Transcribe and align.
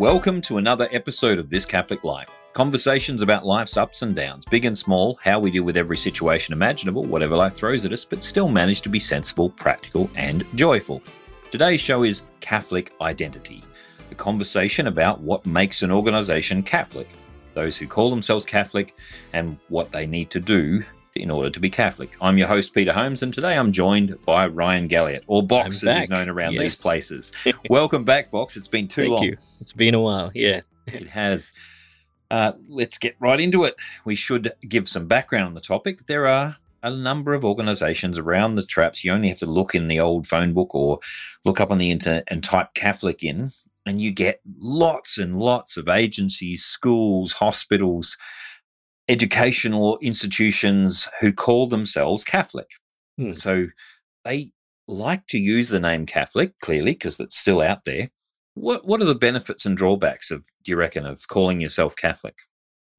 Welcome 0.00 0.40
to 0.42 0.56
another 0.56 0.88
episode 0.92 1.38
of 1.38 1.50
This 1.50 1.66
Catholic 1.66 2.04
Life. 2.04 2.30
Conversations 2.54 3.20
about 3.20 3.44
life's 3.44 3.76
ups 3.76 4.00
and 4.00 4.16
downs, 4.16 4.46
big 4.46 4.64
and 4.64 4.76
small, 4.76 5.18
how 5.22 5.38
we 5.38 5.50
deal 5.50 5.62
with 5.62 5.76
every 5.76 5.98
situation 5.98 6.54
imaginable, 6.54 7.04
whatever 7.04 7.36
life 7.36 7.52
throws 7.52 7.84
at 7.84 7.92
us, 7.92 8.06
but 8.06 8.24
still 8.24 8.48
manage 8.48 8.80
to 8.80 8.88
be 8.88 8.98
sensible, 8.98 9.50
practical, 9.50 10.08
and 10.14 10.46
joyful. 10.54 11.02
Today's 11.50 11.82
show 11.82 12.02
is 12.02 12.22
Catholic 12.40 12.94
Identity, 13.02 13.62
a 14.10 14.14
conversation 14.14 14.86
about 14.86 15.20
what 15.20 15.44
makes 15.44 15.82
an 15.82 15.90
organisation 15.90 16.62
Catholic, 16.62 17.10
those 17.52 17.76
who 17.76 17.86
call 17.86 18.08
themselves 18.08 18.46
Catholic, 18.46 18.96
and 19.34 19.58
what 19.68 19.92
they 19.92 20.06
need 20.06 20.30
to 20.30 20.40
do 20.40 20.82
in 21.14 21.30
order 21.30 21.50
to 21.50 21.60
be 21.60 21.70
Catholic. 21.70 22.16
I'm 22.20 22.38
your 22.38 22.48
host, 22.48 22.72
Peter 22.74 22.92
Holmes, 22.92 23.22
and 23.22 23.32
today 23.32 23.56
I'm 23.56 23.72
joined 23.72 24.16
by 24.24 24.46
Ryan 24.46 24.88
Galliot, 24.88 25.22
or 25.26 25.46
Box 25.46 25.82
as 25.82 25.98
he's 25.98 26.10
known 26.10 26.28
around 26.28 26.52
yes. 26.54 26.60
these 26.60 26.76
places. 26.76 27.32
Welcome 27.70 28.04
back, 28.04 28.30
Box. 28.30 28.56
It's 28.56 28.68
been 28.68 28.88
too 28.88 29.02
Thank 29.02 29.12
long. 29.12 29.22
You. 29.24 29.36
It's 29.60 29.72
been 29.72 29.94
a 29.94 30.00
while, 30.00 30.30
yeah. 30.34 30.60
it 30.86 31.08
has. 31.08 31.52
Uh, 32.30 32.52
let's 32.68 32.98
get 32.98 33.16
right 33.18 33.40
into 33.40 33.64
it. 33.64 33.74
We 34.04 34.14
should 34.14 34.52
give 34.68 34.88
some 34.88 35.06
background 35.06 35.46
on 35.46 35.54
the 35.54 35.60
topic. 35.60 36.06
There 36.06 36.26
are 36.26 36.56
a 36.82 36.90
number 36.90 37.34
of 37.34 37.44
organizations 37.44 38.18
around 38.18 38.54
the 38.54 38.64
traps. 38.64 39.04
You 39.04 39.12
only 39.12 39.28
have 39.28 39.38
to 39.40 39.46
look 39.46 39.74
in 39.74 39.88
the 39.88 40.00
old 40.00 40.26
phone 40.26 40.52
book 40.52 40.74
or 40.74 41.00
look 41.44 41.60
up 41.60 41.70
on 41.70 41.78
the 41.78 41.90
internet 41.90 42.24
and 42.28 42.42
type 42.42 42.74
Catholic 42.74 43.22
in, 43.22 43.50
and 43.84 44.00
you 44.00 44.12
get 44.12 44.40
lots 44.58 45.18
and 45.18 45.38
lots 45.38 45.76
of 45.76 45.88
agencies, 45.88 46.64
schools, 46.64 47.32
hospitals, 47.32 48.16
educational 49.10 49.98
institutions 50.00 51.08
who 51.20 51.32
call 51.32 51.66
themselves 51.66 52.22
Catholic. 52.24 52.68
Hmm. 53.18 53.32
So 53.32 53.66
they 54.24 54.52
like 54.86 55.26
to 55.26 55.38
use 55.38 55.68
the 55.68 55.80
name 55.80 56.06
Catholic, 56.06 56.58
clearly, 56.60 56.92
because 56.92 57.18
it's 57.18 57.36
still 57.36 57.60
out 57.60 57.84
there. 57.84 58.10
What 58.54 58.86
what 58.86 59.02
are 59.02 59.06
the 59.06 59.14
benefits 59.14 59.66
and 59.66 59.76
drawbacks 59.76 60.30
of, 60.30 60.44
do 60.64 60.70
you 60.70 60.76
reckon, 60.76 61.06
of 61.06 61.26
calling 61.28 61.60
yourself 61.60 61.96
Catholic? 61.96 62.36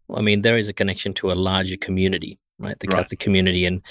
Well, 0.08 0.20
I 0.20 0.22
mean, 0.22 0.42
there 0.42 0.58
is 0.58 0.68
a 0.68 0.74
connection 0.74 1.14
to 1.16 1.32
a 1.32 1.34
larger 1.34 1.78
community, 1.78 2.40
right? 2.60 2.78
The 2.80 2.88
right. 2.88 3.04
Catholic 3.04 3.20
community 3.20 3.66
and 3.66 3.82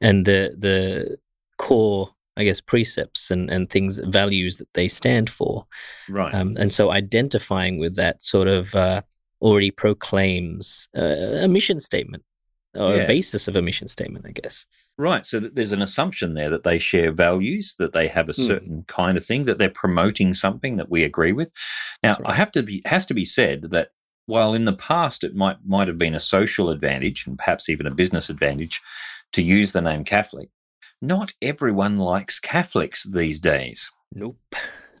and 0.00 0.26
the 0.26 0.54
the 0.58 1.18
core, 1.56 2.10
I 2.36 2.44
guess, 2.44 2.60
precepts 2.60 3.30
and 3.30 3.50
and 3.50 3.70
things, 3.70 4.00
values 4.04 4.58
that 4.58 4.68
they 4.74 4.88
stand 4.88 5.30
for. 5.30 5.66
Right. 6.08 6.34
Um, 6.34 6.56
and 6.58 6.72
so 6.72 6.90
identifying 6.90 7.78
with 7.78 7.96
that 7.96 8.22
sort 8.22 8.48
of 8.48 8.74
uh, 8.74 9.02
already 9.40 9.70
proclaims 9.70 10.88
uh, 10.96 11.42
a 11.42 11.48
mission 11.48 11.80
statement 11.80 12.22
or 12.74 12.94
yeah. 12.94 13.02
a 13.02 13.06
basis 13.06 13.48
of 13.48 13.56
a 13.56 13.62
mission 13.62 13.88
statement, 13.88 14.26
I 14.26 14.32
guess. 14.32 14.66
Right. 14.98 15.24
So 15.24 15.40
there's 15.40 15.72
an 15.72 15.82
assumption 15.82 16.34
there 16.34 16.50
that 16.50 16.62
they 16.62 16.78
share 16.78 17.10
values, 17.10 17.74
that 17.78 17.94
they 17.94 18.06
have 18.08 18.28
a 18.28 18.32
hmm. 18.32 18.42
certain 18.42 18.82
mm. 18.82 18.86
kind 18.86 19.16
of 19.16 19.24
thing, 19.24 19.44
that 19.46 19.58
they're 19.58 19.70
promoting 19.70 20.34
something 20.34 20.76
that 20.76 20.90
we 20.90 21.04
agree 21.04 21.32
with. 21.32 21.52
Now, 22.02 22.16
right. 22.20 22.26
I 22.26 22.32
have 22.34 22.52
to 22.52 22.62
be 22.62 22.82
has 22.84 23.06
to 23.06 23.14
be 23.14 23.24
said 23.24 23.70
that 23.70 23.92
while 24.26 24.52
in 24.52 24.66
the 24.66 24.74
past 24.74 25.24
it 25.24 25.34
might 25.34 25.56
might 25.64 25.88
have 25.88 25.96
been 25.96 26.14
a 26.14 26.20
social 26.20 26.68
advantage 26.68 27.26
and 27.26 27.38
perhaps 27.38 27.68
even 27.68 27.86
a 27.86 27.90
business 27.90 28.28
advantage 28.28 28.80
to 29.32 29.42
use 29.42 29.72
the 29.72 29.80
name 29.80 30.04
Catholic, 30.04 30.50
not 31.00 31.32
everyone 31.40 31.96
likes 31.96 32.38
Catholics 32.38 33.04
these 33.04 33.40
days. 33.40 33.90
Nope. 34.12 34.38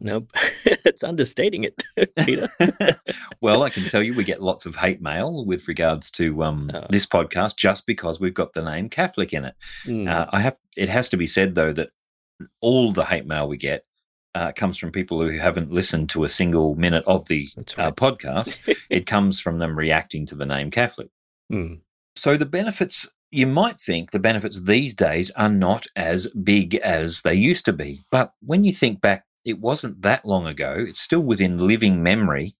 Nope. 0.00 0.32
it's 0.64 1.04
understating 1.04 1.64
it, 1.64 1.82
Peter. 2.24 2.48
well, 3.40 3.62
I 3.62 3.70
can 3.70 3.84
tell 3.84 4.02
you 4.02 4.14
we 4.14 4.24
get 4.24 4.42
lots 4.42 4.64
of 4.66 4.76
hate 4.76 5.02
mail 5.02 5.44
with 5.44 5.68
regards 5.68 6.10
to 6.12 6.42
um, 6.42 6.70
oh. 6.72 6.86
this 6.88 7.06
podcast 7.06 7.56
just 7.56 7.86
because 7.86 8.18
we've 8.18 8.34
got 8.34 8.54
the 8.54 8.64
name 8.64 8.88
Catholic 8.88 9.32
in 9.32 9.44
it. 9.44 9.54
Mm. 9.84 10.08
Uh, 10.08 10.26
I 10.30 10.40
have. 10.40 10.58
It 10.76 10.88
has 10.88 11.08
to 11.10 11.16
be 11.16 11.26
said 11.26 11.54
though 11.54 11.72
that 11.72 11.90
all 12.60 12.92
the 12.92 13.04
hate 13.04 13.26
mail 13.26 13.46
we 13.46 13.58
get 13.58 13.84
uh, 14.34 14.52
comes 14.52 14.78
from 14.78 14.90
people 14.90 15.20
who 15.20 15.38
haven't 15.38 15.70
listened 15.70 16.08
to 16.10 16.24
a 16.24 16.28
single 16.28 16.74
minute 16.76 17.04
of 17.06 17.28
the 17.28 17.48
uh, 17.56 17.62
right. 17.76 17.86
uh, 17.86 17.92
podcast. 17.92 18.58
it 18.88 19.06
comes 19.06 19.38
from 19.38 19.58
them 19.58 19.76
reacting 19.76 20.24
to 20.26 20.34
the 20.34 20.46
name 20.46 20.70
Catholic. 20.70 21.08
Mm. 21.52 21.80
So 22.16 22.36
the 22.36 22.46
benefits 22.46 23.06
you 23.30 23.46
might 23.46 23.78
think 23.78 24.10
the 24.10 24.18
benefits 24.18 24.62
these 24.62 24.94
days 24.94 25.30
are 25.32 25.48
not 25.48 25.86
as 25.94 26.26
big 26.28 26.74
as 26.76 27.22
they 27.22 27.34
used 27.34 27.64
to 27.66 27.72
be. 27.72 28.00
But 28.10 28.32
when 28.40 28.64
you 28.64 28.72
think 28.72 29.00
back 29.00 29.24
it 29.44 29.58
wasn't 29.58 30.02
that 30.02 30.24
long 30.24 30.46
ago, 30.46 30.74
it's 30.78 31.00
still 31.00 31.20
within 31.20 31.66
living 31.66 32.02
memory 32.02 32.54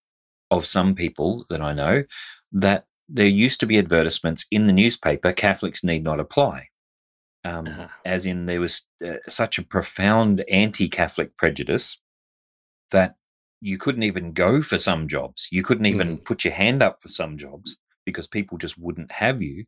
of 0.50 0.64
some 0.66 0.94
people 0.94 1.44
that 1.48 1.60
I 1.60 1.72
know, 1.72 2.04
that 2.52 2.86
there 3.08 3.26
used 3.26 3.60
to 3.60 3.66
be 3.66 3.78
advertisements 3.78 4.46
in 4.50 4.66
the 4.66 4.72
newspaper 4.72 5.32
Catholics 5.32 5.84
need 5.84 6.04
not 6.04 6.20
apply. 6.20 6.68
Um, 7.44 7.66
uh-huh. 7.66 7.88
As 8.04 8.26
in, 8.26 8.46
there 8.46 8.60
was 8.60 8.86
uh, 9.04 9.14
such 9.28 9.58
a 9.58 9.64
profound 9.64 10.44
anti 10.50 10.88
Catholic 10.88 11.36
prejudice 11.36 11.98
that 12.90 13.16
you 13.60 13.78
couldn't 13.78 14.02
even 14.02 14.32
go 14.32 14.62
for 14.62 14.78
some 14.78 15.08
jobs. 15.08 15.48
You 15.50 15.62
couldn't 15.62 15.86
even 15.86 16.18
mm. 16.18 16.24
put 16.24 16.44
your 16.44 16.54
hand 16.54 16.82
up 16.82 17.00
for 17.00 17.08
some 17.08 17.36
jobs 17.36 17.76
because 18.04 18.26
people 18.26 18.58
just 18.58 18.78
wouldn't 18.78 19.12
have 19.12 19.42
you. 19.42 19.64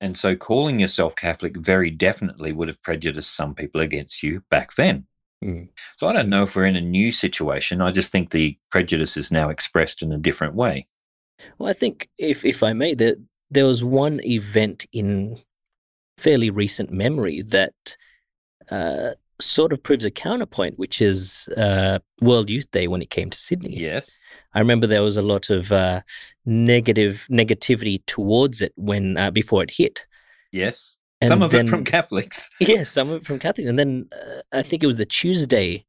And 0.00 0.16
so 0.16 0.36
calling 0.36 0.78
yourself 0.80 1.16
Catholic 1.16 1.56
very 1.56 1.90
definitely 1.90 2.52
would 2.52 2.68
have 2.68 2.82
prejudiced 2.82 3.34
some 3.34 3.54
people 3.54 3.80
against 3.80 4.22
you 4.22 4.42
back 4.50 4.74
then. 4.74 5.06
Mm. 5.44 5.68
So 5.96 6.08
I 6.08 6.12
don't 6.12 6.28
know 6.28 6.42
if 6.42 6.56
we're 6.56 6.66
in 6.66 6.76
a 6.76 6.80
new 6.80 7.12
situation. 7.12 7.80
I 7.80 7.90
just 7.90 8.10
think 8.10 8.30
the 8.30 8.58
prejudice 8.70 9.16
is 9.16 9.30
now 9.30 9.50
expressed 9.50 10.02
in 10.02 10.12
a 10.12 10.18
different 10.18 10.54
way. 10.54 10.86
Well, 11.58 11.70
I 11.70 11.72
think 11.72 12.08
if 12.18 12.44
if 12.44 12.62
I 12.62 12.72
may, 12.72 12.94
that 12.94 13.16
there 13.50 13.66
was 13.66 13.84
one 13.84 14.20
event 14.24 14.86
in 14.92 15.38
fairly 16.18 16.50
recent 16.50 16.90
memory 16.90 17.42
that 17.42 17.96
uh, 18.70 19.10
sort 19.40 19.72
of 19.72 19.82
proves 19.82 20.04
a 20.04 20.10
counterpoint, 20.10 20.78
which 20.78 21.00
is 21.00 21.48
uh, 21.56 22.00
World 22.20 22.50
Youth 22.50 22.70
Day 22.72 22.88
when 22.88 23.02
it 23.02 23.10
came 23.10 23.30
to 23.30 23.38
Sydney. 23.38 23.78
Yes, 23.78 24.18
I 24.54 24.58
remember 24.58 24.86
there 24.86 25.02
was 25.02 25.16
a 25.16 25.22
lot 25.22 25.50
of 25.50 25.70
uh, 25.70 26.02
negative 26.44 27.26
negativity 27.30 28.04
towards 28.06 28.60
it 28.60 28.72
when 28.76 29.16
uh, 29.16 29.30
before 29.30 29.62
it 29.62 29.70
hit. 29.70 30.06
Yes, 30.50 30.96
and 31.20 31.28
some 31.28 31.42
of 31.42 31.50
then, 31.50 31.66
it 31.66 31.68
from 31.68 31.84
Catholics. 31.84 32.50
yes, 32.60 32.88
some 32.88 33.10
of 33.10 33.22
it 33.22 33.26
from 33.26 33.38
Catholics. 33.38 33.68
And 33.68 33.78
then 33.78 34.08
uh, 34.12 34.42
I 34.52 34.62
think 34.62 34.82
it 34.82 34.86
was 34.86 34.98
the 34.98 35.06
Tuesday, 35.06 35.84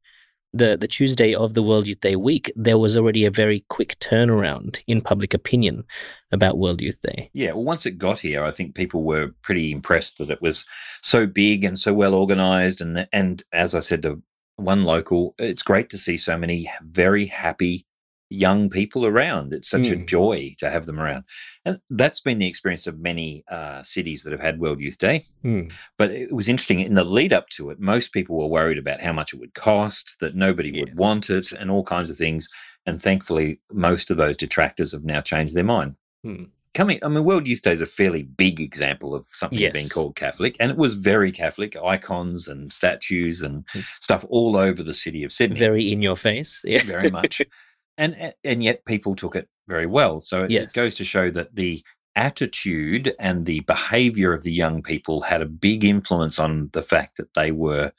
the 0.52 0.76
the 0.76 0.88
Tuesday 0.88 1.34
of 1.34 1.54
the 1.54 1.62
World 1.62 1.86
Youth 1.86 2.00
Day 2.00 2.16
week. 2.16 2.52
There 2.56 2.78
was 2.78 2.96
already 2.96 3.24
a 3.24 3.30
very 3.30 3.64
quick 3.68 3.98
turnaround 4.00 4.82
in 4.86 5.00
public 5.00 5.32
opinion 5.32 5.84
about 6.32 6.58
World 6.58 6.80
Youth 6.80 7.00
Day. 7.00 7.30
Yeah, 7.32 7.52
well, 7.52 7.64
once 7.64 7.86
it 7.86 7.98
got 7.98 8.18
here, 8.18 8.42
I 8.42 8.50
think 8.50 8.74
people 8.74 9.04
were 9.04 9.30
pretty 9.42 9.70
impressed 9.70 10.18
that 10.18 10.30
it 10.30 10.42
was 10.42 10.66
so 11.02 11.26
big 11.26 11.64
and 11.64 11.78
so 11.78 11.94
well 11.94 12.14
organized. 12.14 12.80
And 12.80 13.06
and 13.12 13.42
as 13.52 13.74
I 13.74 13.80
said 13.80 14.02
to 14.02 14.22
one 14.56 14.84
local, 14.84 15.34
it's 15.38 15.62
great 15.62 15.88
to 15.90 15.98
see 15.98 16.16
so 16.16 16.36
many 16.36 16.70
very 16.82 17.26
happy 17.26 17.86
young 18.30 18.70
people 18.70 19.04
around. 19.04 19.52
It's 19.52 19.68
such 19.68 19.82
mm. 19.82 20.02
a 20.02 20.04
joy 20.06 20.54
to 20.58 20.70
have 20.70 20.86
them 20.86 21.00
around. 21.00 21.24
And 21.64 21.80
that's 21.90 22.20
been 22.20 22.38
the 22.38 22.46
experience 22.46 22.86
of 22.86 22.98
many 22.98 23.44
uh, 23.48 23.82
cities 23.82 24.22
that 24.22 24.32
have 24.32 24.40
had 24.40 24.60
World 24.60 24.80
Youth 24.80 24.98
Day. 24.98 25.24
Mm. 25.44 25.72
But 25.98 26.12
it 26.12 26.32
was 26.32 26.48
interesting 26.48 26.80
in 26.80 26.94
the 26.94 27.04
lead 27.04 27.32
up 27.32 27.48
to 27.50 27.70
it, 27.70 27.80
most 27.80 28.12
people 28.12 28.38
were 28.38 28.46
worried 28.46 28.78
about 28.78 29.02
how 29.02 29.12
much 29.12 29.34
it 29.34 29.40
would 29.40 29.54
cost, 29.54 30.20
that 30.20 30.36
nobody 30.36 30.70
yeah. 30.70 30.84
would 30.84 30.96
want 30.96 31.28
it, 31.28 31.52
and 31.52 31.70
all 31.70 31.84
kinds 31.84 32.08
of 32.08 32.16
things. 32.16 32.48
And 32.86 33.02
thankfully, 33.02 33.60
most 33.72 34.10
of 34.10 34.16
those 34.16 34.36
detractors 34.36 34.92
have 34.92 35.04
now 35.04 35.20
changed 35.20 35.54
their 35.54 35.64
mind. 35.64 35.96
Mm. 36.24 36.50
Coming, 36.72 37.00
I 37.02 37.08
mean, 37.08 37.24
World 37.24 37.48
Youth 37.48 37.62
Day 37.62 37.72
is 37.72 37.80
a 37.80 37.86
fairly 37.86 38.22
big 38.22 38.60
example 38.60 39.12
of 39.12 39.26
something 39.26 39.58
yes. 39.58 39.72
being 39.72 39.88
called 39.88 40.14
Catholic, 40.14 40.56
and 40.60 40.70
it 40.70 40.76
was 40.76 40.94
very 40.94 41.32
Catholic 41.32 41.76
icons 41.76 42.46
and 42.46 42.72
statues 42.72 43.42
and 43.42 43.64
hmm. 43.72 43.80
stuff 43.98 44.24
all 44.28 44.56
over 44.56 44.80
the 44.80 44.94
city 44.94 45.24
of 45.24 45.32
Sydney. 45.32 45.58
Very 45.58 45.90
in 45.90 46.00
your 46.00 46.14
face, 46.14 46.60
yeah, 46.62 46.84
very 46.84 47.10
much. 47.10 47.42
and 48.00 48.16
eh, 48.18 48.32
and 48.42 48.64
yet 48.64 48.84
people 48.86 49.14
took 49.14 49.36
it 49.36 49.48
very 49.68 49.86
well. 49.86 50.20
So 50.20 50.44
it, 50.44 50.50
yes. 50.50 50.70
it 50.70 50.74
goes 50.74 50.96
to 50.96 51.04
show 51.04 51.30
that 51.30 51.54
the 51.54 51.84
attitude 52.16 53.14
and 53.20 53.46
the 53.46 53.60
behavior 53.60 54.32
of 54.32 54.42
the 54.42 54.52
young 54.52 54.82
people 54.82 55.20
had 55.20 55.42
a 55.42 55.46
big 55.46 55.84
influence 55.84 56.38
on 56.38 56.70
the 56.72 56.82
fact 56.82 57.18
that 57.18 57.34
they 57.34 57.52
were 57.52 57.92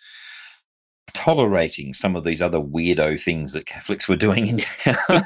tolerating 1.14 1.94
some 1.94 2.16
of 2.16 2.24
these 2.24 2.42
other 2.42 2.60
weirdo 2.60 3.22
things 3.22 3.54
that 3.54 3.66
Catholics 3.66 4.10
were 4.10 4.16
doing 4.16 4.48
in 4.48 4.58
town. 4.58 5.24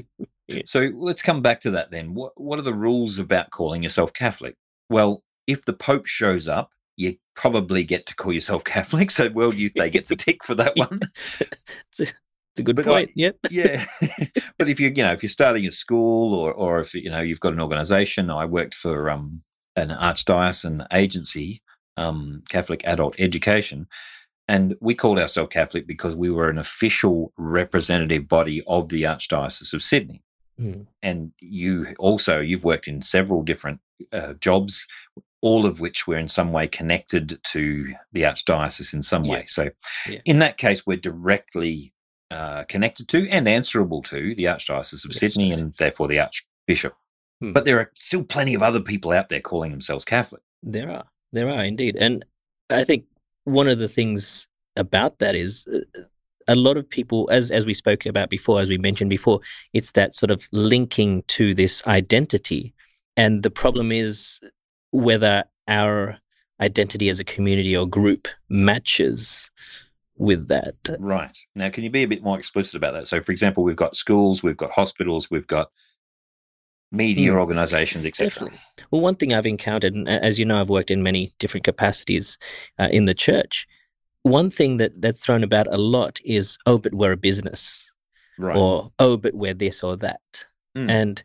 so 0.64 0.90
let's 0.94 1.22
come 1.22 1.42
back 1.42 1.60
to 1.60 1.70
that 1.72 1.90
then. 1.90 2.14
What 2.14 2.32
what 2.40 2.58
are 2.58 2.62
the 2.62 2.72
rules 2.72 3.18
about 3.18 3.50
calling 3.50 3.82
yourself 3.82 4.12
Catholic? 4.12 4.56
Well, 4.88 5.24
if 5.46 5.64
the 5.64 5.72
Pope 5.72 6.06
shows 6.06 6.48
up, 6.48 6.70
you 6.96 7.16
probably 7.34 7.84
get 7.84 8.06
to 8.06 8.14
call 8.14 8.32
yourself 8.32 8.64
Catholic. 8.76 9.10
So 9.10 9.28
World 9.30 9.54
Youth 9.54 9.74
Day 9.74 9.90
gets 9.90 10.10
a 10.10 10.16
tick 10.16 10.44
for 10.44 10.54
that 10.54 10.76
one. 10.76 11.00
It's 11.88 12.00
a 12.00 12.14
good 12.62 12.76
but 12.76 12.84
point. 12.84 13.08
Like, 13.08 13.12
yep. 13.14 13.36
yeah. 13.50 13.84
but 14.58 14.68
if 14.68 14.80
you 14.80 14.92
you 14.94 15.02
know 15.02 15.12
if 15.12 15.22
you're 15.22 15.30
starting 15.30 15.66
a 15.66 15.72
school 15.72 16.34
or 16.34 16.52
or 16.52 16.80
if 16.80 16.94
you 16.94 17.10
know 17.10 17.20
you've 17.20 17.40
got 17.40 17.52
an 17.52 17.60
organization, 17.60 18.30
I 18.30 18.44
worked 18.44 18.74
for 18.74 19.10
um, 19.10 19.42
an 19.74 19.88
archdiocesan 19.88 20.86
agency, 20.92 21.62
um, 21.96 22.42
Catholic 22.48 22.86
Adult 22.86 23.14
Education, 23.18 23.86
and 24.48 24.76
we 24.80 24.94
called 24.94 25.18
ourselves 25.18 25.52
Catholic 25.52 25.86
because 25.86 26.16
we 26.16 26.30
were 26.30 26.48
an 26.48 26.58
official 26.58 27.32
representative 27.36 28.28
body 28.28 28.62
of 28.66 28.88
the 28.88 29.02
Archdiocese 29.02 29.72
of 29.72 29.82
Sydney. 29.82 30.22
Mm. 30.60 30.86
And 31.02 31.32
you 31.40 31.88
also 31.98 32.40
you've 32.40 32.64
worked 32.64 32.88
in 32.88 33.02
several 33.02 33.42
different 33.42 33.80
uh, 34.12 34.34
jobs 34.34 34.86
all 35.42 35.66
of 35.66 35.80
which 35.80 36.06
were 36.06 36.16
in 36.16 36.28
some 36.28 36.52
way 36.52 36.66
connected 36.66 37.38
to 37.44 37.94
the 38.12 38.22
archdiocese 38.22 38.92
in 38.92 39.02
some 39.02 39.24
yeah. 39.24 39.32
way. 39.32 39.44
So, 39.46 39.70
yeah. 40.08 40.18
in 40.24 40.38
that 40.40 40.56
case, 40.56 40.86
we're 40.86 40.96
directly 40.96 41.92
uh, 42.30 42.64
connected 42.64 43.08
to 43.08 43.28
and 43.30 43.48
answerable 43.48 44.02
to 44.02 44.34
the 44.34 44.44
Archdiocese 44.44 45.04
of 45.04 45.12
Sydney 45.12 45.52
and 45.52 45.74
therefore 45.74 46.08
the 46.08 46.20
Archbishop. 46.20 46.94
Hmm. 47.40 47.52
But 47.52 47.64
there 47.64 47.78
are 47.78 47.90
still 47.94 48.24
plenty 48.24 48.54
of 48.54 48.62
other 48.62 48.80
people 48.80 49.12
out 49.12 49.28
there 49.28 49.40
calling 49.40 49.70
themselves 49.70 50.04
Catholic. 50.04 50.42
There 50.62 50.90
are. 50.90 51.04
There 51.32 51.48
are 51.48 51.64
indeed. 51.64 51.96
And 51.96 52.24
I 52.70 52.84
think 52.84 53.04
one 53.44 53.68
of 53.68 53.78
the 53.78 53.88
things 53.88 54.48
about 54.76 55.18
that 55.18 55.34
is 55.34 55.66
uh, 55.72 56.00
a 56.48 56.54
lot 56.54 56.76
of 56.76 56.88
people, 56.88 57.28
as 57.30 57.50
as 57.50 57.66
we 57.66 57.74
spoke 57.74 58.06
about 58.06 58.30
before, 58.30 58.60
as 58.60 58.68
we 58.68 58.78
mentioned 58.78 59.10
before, 59.10 59.40
it's 59.72 59.92
that 59.92 60.14
sort 60.14 60.30
of 60.30 60.48
linking 60.52 61.22
to 61.28 61.54
this 61.54 61.84
identity. 61.86 62.72
And 63.16 63.42
the 63.42 63.50
problem 63.50 63.92
is 63.92 64.40
whether 64.90 65.44
our 65.68 66.18
identity 66.60 67.08
as 67.08 67.20
a 67.20 67.24
community 67.24 67.76
or 67.76 67.86
group 67.86 68.28
matches 68.48 69.50
with 70.16 70.48
that. 70.48 70.74
Right. 70.98 71.36
Now, 71.54 71.70
can 71.70 71.84
you 71.84 71.90
be 71.90 72.02
a 72.02 72.08
bit 72.08 72.22
more 72.22 72.38
explicit 72.38 72.74
about 72.74 72.94
that? 72.94 73.06
So, 73.06 73.20
for 73.20 73.32
example, 73.32 73.62
we've 73.62 73.76
got 73.76 73.96
schools, 73.96 74.42
we've 74.42 74.56
got 74.56 74.72
hospitals, 74.72 75.30
we've 75.30 75.46
got 75.46 75.70
media 76.92 77.32
mm, 77.32 77.38
organizations, 77.38 78.06
etc. 78.06 78.50
Well, 78.90 79.02
one 79.02 79.16
thing 79.16 79.32
I've 79.32 79.46
encountered, 79.46 79.94
and 79.94 80.08
as 80.08 80.38
you 80.38 80.44
know, 80.44 80.60
I've 80.60 80.70
worked 80.70 80.90
in 80.90 81.02
many 81.02 81.32
different 81.38 81.64
capacities 81.64 82.38
uh, 82.78 82.88
in 82.90 83.04
the 83.04 83.14
church, 83.14 83.66
one 84.26 84.50
thing 84.50 84.78
that 84.78 85.00
that's 85.00 85.24
thrown 85.24 85.44
about 85.44 85.72
a 85.72 85.78
lot 85.78 86.18
is 86.24 86.58
oh 86.66 86.78
but 86.78 86.92
we're 86.92 87.12
a 87.12 87.16
business 87.16 87.92
right. 88.38 88.56
or 88.56 88.90
oh 88.98 89.16
but 89.16 89.34
we're 89.34 89.54
this 89.54 89.84
or 89.84 89.96
that 89.96 90.46
mm. 90.76 90.90
and 90.90 91.22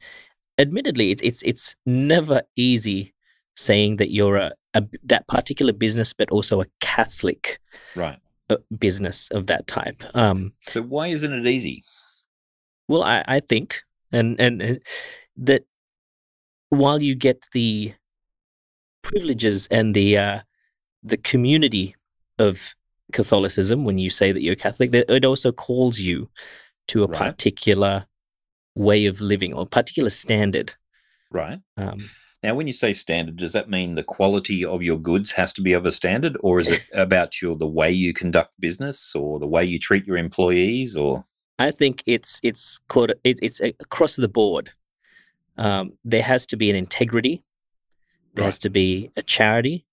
admittedly 0.60 1.10
it's 1.10 1.22
it's 1.24 1.42
it's 1.42 1.76
never 1.86 2.44
easy 2.56 3.14
saying 3.56 3.96
that 3.96 4.12
you're 4.12 4.38
a, 4.38 4.52
a 4.76 4.84
that 5.04 5.28
particular 5.28 5.74
business 5.74 6.14
but 6.14 6.30
also 6.30 6.62
a 6.62 6.66
catholic 6.80 7.60
right 7.96 8.16
uh, 8.16 8.31
business 8.78 9.30
of 9.32 9.48
that 9.48 9.68
type 9.68 10.04
um 10.14 10.52
so 10.68 10.82
why 10.82 11.08
isn't 11.08 11.34
it 11.34 11.48
easy 11.48 11.84
well 12.88 13.04
i 13.04 13.24
i 13.28 13.40
think 13.40 13.84
and 14.12 14.40
and 14.40 14.62
uh, 14.62 14.76
that 15.38 15.64
while 16.70 17.02
you 17.02 17.16
get 17.16 17.48
the 17.54 17.94
privileges 19.02 19.68
and 19.72 19.96
the 19.96 20.18
uh 20.18 20.40
the 21.04 21.18
community 21.18 21.96
of 22.38 22.76
Catholicism 23.12 23.86
when 23.86 23.98
you 23.98 24.10
say 24.10 24.32
that 24.32 24.42
you're 24.42 24.56
Catholic. 24.56 24.94
It 24.94 25.26
also 25.26 25.52
calls 25.52 26.00
you 26.00 26.30
to 26.88 27.04
a 27.04 27.08
right. 27.08 27.18
particular 27.18 28.06
way 28.76 29.06
of 29.06 29.22
living 29.22 29.54
or 29.54 29.66
particular 29.66 30.10
standard. 30.10 30.74
Right. 31.30 31.60
Um, 31.78 32.00
now, 32.44 32.56
when 32.56 32.66
you 32.66 32.74
say 32.74 32.92
standard, 32.92 33.36
does 33.36 33.54
that 33.54 33.70
mean 33.70 33.94
the 33.94 34.04
quality 34.04 34.66
of 34.66 34.82
your 34.82 34.98
goods 34.98 35.32
has 35.32 35.54
to 35.54 35.62
be 35.62 35.74
of 35.74 35.86
a 35.86 35.92
standard, 35.92 36.36
or 36.42 36.60
is 36.60 36.70
it 36.70 36.84
about 36.94 37.42
your 37.42 37.56
the 37.56 37.68
way 37.68 37.92
you 37.92 38.14
conduct 38.14 38.60
business, 38.60 39.14
or 39.16 39.40
the 39.40 39.48
way 39.48 39.64
you 39.64 39.78
treat 39.78 40.08
your 40.08 40.18
employees, 40.18 40.96
or? 40.96 41.26
I 41.60 41.70
think 41.70 42.02
it's 42.08 42.40
it's 42.42 42.80
called 42.88 43.12
it, 43.24 43.40
it's 43.42 43.62
across 43.62 44.16
the 44.16 44.28
board. 44.28 44.72
Um, 45.58 45.94
there 46.04 46.24
has 46.24 46.48
to 46.48 46.58
be 46.58 46.70
an 46.72 46.76
integrity. 46.76 47.44
There 48.34 48.44
right. 48.44 48.48
has 48.48 48.58
to 48.60 48.70
be 48.70 49.12
a 49.16 49.22
charity 49.22 49.86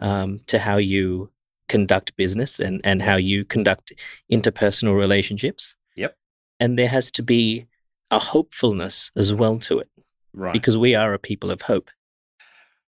um, 0.00 0.40
to 0.46 0.58
how 0.58 0.76
you 0.76 1.30
conduct 1.68 2.16
business 2.16 2.58
and, 2.58 2.80
and 2.84 3.00
how 3.00 3.16
you 3.16 3.44
conduct 3.44 3.92
interpersonal 4.30 4.98
relationships. 4.98 5.76
Yep. 5.96 6.16
And 6.58 6.78
there 6.78 6.88
has 6.88 7.10
to 7.12 7.22
be 7.22 7.66
a 8.10 8.18
hopefulness 8.18 9.12
as 9.14 9.32
well 9.32 9.58
to 9.60 9.78
it. 9.78 9.88
Right. 10.38 10.52
Because 10.52 10.78
we 10.78 10.94
are 10.94 11.12
a 11.12 11.18
people 11.18 11.50
of 11.50 11.62
hope. 11.62 11.90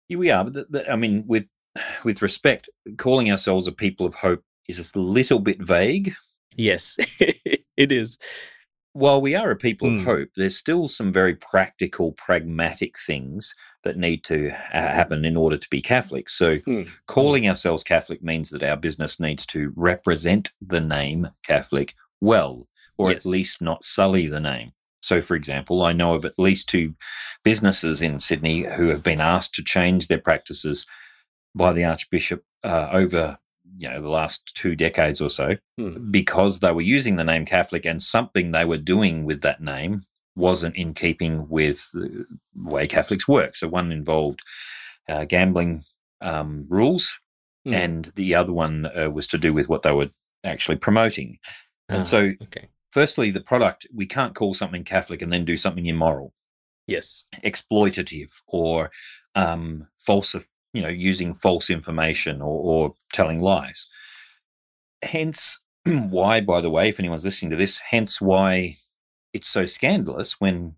Yeah, 0.09 0.19
we 0.19 0.31
are. 0.31 0.45
But 0.45 0.53
the, 0.55 0.67
the, 0.69 0.93
I 0.93 0.97
mean, 0.97 1.25
with 1.27 1.49
with 2.05 2.21
respect, 2.21 2.69
calling 2.99 3.31
ourselves 3.31 3.67
a 3.67 3.73
people 3.73 4.07
of 4.07 4.15
hope 4.15 4.45
is 4.69 4.93
a 4.95 4.99
little 4.99 5.39
bit 5.39 5.63
vague. 5.63 6.13
Yes, 6.57 6.97
it 7.77 7.93
is. 7.93 8.19
While 8.93 9.21
we 9.21 9.35
are 9.35 9.51
a 9.51 9.57
people 9.57 9.89
mm. 9.89 9.97
of 9.97 10.01
hmm. 10.01 10.07
hope, 10.07 10.29
there's 10.35 10.57
still 10.57 10.89
some 10.89 11.13
very 11.13 11.37
practical, 11.37 12.13
pragmatic 12.13 12.99
things 12.99 13.55
that 13.85 13.97
need 13.97 14.25
to 14.25 14.51
happen 14.73 15.25
in 15.25 15.37
order 15.37 15.57
to 15.57 15.69
be 15.71 15.81
Catholic. 15.81 16.29
So, 16.29 16.57
hmm. 16.57 16.83
calling 17.07 17.49
ourselves 17.49 17.85
Catholic 17.85 18.23
means 18.23 18.51
that 18.51 18.63
our 18.63 18.77
business 18.77 19.21
needs 19.21 19.47
to 19.47 19.73
represent 19.77 20.51
the 20.61 20.81
name 20.81 21.29
Catholic 21.47 21.95
well, 22.21 22.67
or 22.99 23.13
yes. 23.13 23.25
at 23.25 23.31
least 23.31 23.63
not 23.63 23.85
sully 23.85 24.27
the 24.27 24.41
name. 24.41 24.73
So, 25.09 25.23
for 25.23 25.35
example, 25.35 25.83
I 25.83 25.95
know 25.95 26.15
of 26.15 26.27
at 26.27 26.39
least 26.39 26.69
two 26.69 26.95
businesses 27.43 28.03
in 28.03 28.21
Sydney 28.21 28.65
who 28.65 28.89
have 28.89 29.03
been 29.03 29.23
asked 29.23 29.55
to 29.55 29.65
change 29.65 30.07
their 30.07 30.21
practices 30.21 30.85
by 31.55 31.73
the 31.73 31.85
Archbishop 31.85 32.45
uh, 32.63 32.89
over 32.93 33.39
you 33.79 33.89
know 33.89 34.03
the 34.03 34.11
last 34.11 34.55
two 34.55 34.75
decades 34.75 35.21
or 35.21 35.31
so 35.31 35.57
hmm. 35.79 36.11
because 36.11 36.61
they 36.61 36.73
were 36.73 36.83
using 36.83 37.17
the 37.17 37.25
name 37.25 37.47
Catholic 37.47 37.87
and 37.87 38.03
something 38.03 38.51
they 38.51 38.65
were 38.67 38.77
doing 38.77 39.25
with 39.25 39.41
that 39.43 39.63
name 39.63 40.03
wasn't 40.37 40.77
in 40.77 40.93
keeping 40.93 41.49
with 41.49 41.91
the 41.93 42.27
way 42.55 42.87
Catholics 42.87 43.27
work. 43.27 43.57
So 43.57 43.67
one 43.67 43.91
involved 43.91 44.41
uh, 45.09 45.25
gambling 45.25 45.83
um, 46.21 46.67
rules, 46.69 47.19
mm. 47.67 47.73
and 47.73 48.05
the 48.15 48.35
other 48.35 48.53
one 48.53 48.91
uh, 48.95 49.11
was 49.11 49.27
to 49.29 49.39
do 49.39 49.55
with 49.55 49.71
what 49.71 49.83
they 49.83 49.93
were 49.93 50.11
actually 50.45 50.77
promoting. 50.77 51.39
And 51.89 52.07
so, 52.07 52.33
ah, 52.41 52.45
okay. 52.45 52.69
Firstly, 52.91 53.31
the 53.31 53.41
product 53.41 53.87
we 53.95 54.07
can't 54.07 54.35
call 54.35 54.55
something 54.55 54.85
Catholic 54.85 55.23
and 55.23 55.33
then 55.33 55.45
do 55.45 55.57
something 55.57 55.87
immoral. 55.87 56.33
Yes, 56.87 57.25
exploitative 57.45 58.41
or 58.47 58.91
um, 59.35 59.89
false. 59.99 60.35
You 60.75 60.83
know, 60.83 60.89
using 60.89 61.33
false 61.35 61.71
information 61.71 62.43
or, 62.43 62.61
or 62.61 62.95
telling 63.13 63.41
lies. 63.41 63.89
Hence, 65.03 65.61
why, 65.85 66.41
by 66.41 66.61
the 66.61 66.71
way, 66.71 66.89
if 66.89 67.01
anyone's 67.01 67.25
listening 67.25 67.51
to 67.51 67.57
this, 67.57 67.79
hence 67.79 68.21
why 68.21 68.77
it's 69.33 69.49
so 69.49 69.65
scandalous 69.65 70.41
when 70.41 70.75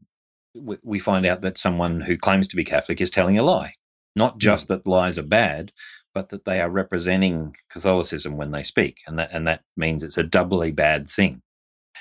we 0.85 0.99
find 0.99 1.27
out 1.27 1.43
that 1.43 1.59
someone 1.59 2.01
who 2.01 2.17
claims 2.17 2.49
to 2.49 2.57
be 2.57 2.65
Catholic 2.65 3.01
is 3.01 3.11
telling 3.11 3.39
a 3.39 3.43
lie. 3.43 3.75
Not 4.17 4.39
just 4.39 4.67
mm. 4.67 4.69
that 4.69 4.87
lies 4.87 5.19
are 5.19 5.25
bad, 5.25 5.73
but 6.13 6.31
that 6.31 6.45
they 6.45 6.61
are 6.61 6.71
representing 6.71 7.55
Catholicism 7.71 8.37
when 8.37 8.51
they 8.51 8.63
speak, 8.63 8.99
and 9.07 9.19
that 9.19 9.31
and 9.33 9.47
that 9.47 9.63
means 9.77 10.03
it's 10.03 10.19
a 10.19 10.23
doubly 10.23 10.73
bad 10.73 11.09
thing 11.09 11.43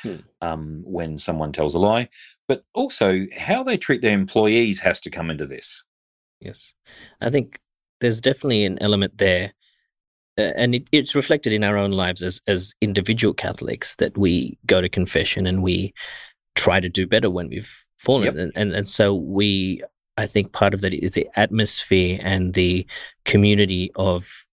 mm. 0.04 0.24
um, 0.42 0.82
when 0.86 1.18
someone 1.18 1.52
tells 1.52 1.76
a 1.76 1.80
lie. 1.80 2.10
But 2.48 2.64
also, 2.74 3.26
how 3.38 3.64
they 3.64 3.78
treat 3.78 4.02
their 4.02 4.18
employees 4.18 4.80
has 4.80 5.00
to 5.02 5.10
come 5.10 5.30
into 5.30 5.46
this. 5.46 5.84
Yes, 6.40 6.74
I 7.22 7.30
think 7.30 7.60
there's 8.00 8.22
definitely 8.22 8.66
an 8.66 8.78
element 8.82 9.18
there, 9.18 9.54
uh, 10.38 10.54
and 10.56 10.76
it, 10.76 10.90
it's 10.92 11.16
reflected 11.16 11.54
in 11.54 11.64
our 11.64 11.78
own 11.78 11.92
lives 11.92 12.24
as 12.24 12.42
as 12.48 12.74
individual 12.82 13.34
Catholics 13.34 13.96
that 13.96 14.18
we 14.18 14.58
go 14.66 14.82
to 14.82 14.90
confession 14.90 15.46
and 15.46 15.62
we 15.62 15.94
try 16.56 16.80
to 16.80 16.90
do 16.90 17.08
better 17.08 17.30
when 17.30 17.50
we've 17.50 17.86
fallen. 17.98 18.26
Yep. 18.26 18.36
And, 18.36 18.52
and, 18.56 18.74
and 18.74 18.88
so 18.88 19.14
we, 19.14 19.82
I 20.18 20.26
think 20.26 20.52
part 20.52 20.74
of 20.74 20.82
that 20.82 20.94
is 20.94 21.12
the 21.12 21.28
atmosphere 21.36 22.20
and 22.22 22.54
the 22.54 22.86
community 23.26 23.92
of 23.96 24.46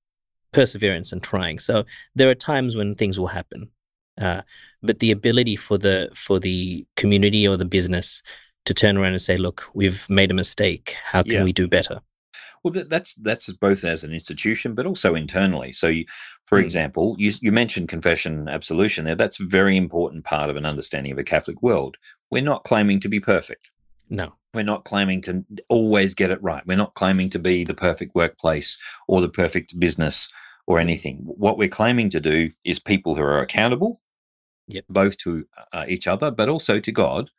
perseverance 0.53 1.12
and 1.12 1.23
trying. 1.23 1.59
So 1.59 1.85
there 2.15 2.31
are 2.31 2.35
times 2.35 2.76
when 2.76 2.95
things 2.95 3.19
will 3.19 3.26
happen, 3.29 3.69
uh, 4.21 4.43
but 4.83 4.99
the 4.99 5.11
ability 5.11 5.57
for 5.57 5.79
the 5.79 6.09
for 6.15 6.39
the 6.39 6.87
community 6.97 7.47
or 7.47 7.57
the 7.57 7.65
business 7.65 8.23
to 8.65 8.75
turn 8.75 8.97
around 8.97 9.13
and 9.13 9.23
say, 9.23 9.37
"Look, 9.37 9.69
we've 9.75 10.09
made 10.09 10.31
a 10.31 10.35
mistake. 10.35 10.97
How 11.05 11.23
can 11.23 11.33
yeah. 11.33 11.45
we 11.45 11.53
do 11.53 11.69
better?" 11.69 12.01
Well, 12.63 12.85
that's 12.89 13.15
that's 13.15 13.53
both 13.53 13.85
as 13.85 14.03
an 14.03 14.13
institution, 14.13 14.75
but 14.75 14.87
also 14.87 15.15
internally. 15.15 15.71
So, 15.71 15.87
you, 15.87 16.05
for 16.47 16.59
mm. 16.59 16.65
example, 16.65 17.15
you, 17.17 17.33
you 17.41 17.53
mentioned 17.53 17.89
confession 17.89 18.49
absolution 18.49 19.05
there. 19.05 19.15
That's 19.15 19.39
a 19.39 19.45
very 19.45 19.77
important 19.77 20.25
part 20.25 20.51
of 20.51 20.57
an 20.57 20.67
understanding 20.67 21.13
of 21.13 21.19
a 21.19 21.25
Catholic 21.25 21.63
world. 21.63 21.97
We're 22.31 22.43
not 22.43 22.65
claiming 22.65 22.99
to 23.01 23.09
be 23.09 23.21
perfect. 23.21 23.71
No. 24.11 24.35
We're 24.53 24.65
not 24.65 24.85
claiming 24.85 25.21
to 25.23 25.45
always 25.69 26.15
get 26.15 26.31
it 26.31 26.43
right. 26.43 26.67
We're 26.67 26.77
not 26.77 26.95
claiming 26.95 27.31
to 27.31 27.39
be 27.39 27.63
the 27.63 27.75
perfect 27.75 28.15
workplace 28.15 28.79
or 29.07 29.21
the 29.21 29.29
perfect 29.29 29.79
business 29.79 30.29
or 30.67 30.79
anything. 30.81 31.19
What 31.25 31.59
we're 31.59 31.69
claiming 31.69 32.11
to 32.11 32.21
do 32.21 32.51
is 32.65 32.79
people 32.79 33.15
who 33.15 33.23
are 33.23 33.41
accountable, 33.41 34.01
yep. 34.67 34.85
both 34.89 35.17
to 35.19 35.47
uh, 35.73 35.85
each 35.89 36.07
other, 36.07 36.31
but 36.31 36.49
also 36.49 36.81
to 36.81 36.93
God, 36.93 37.31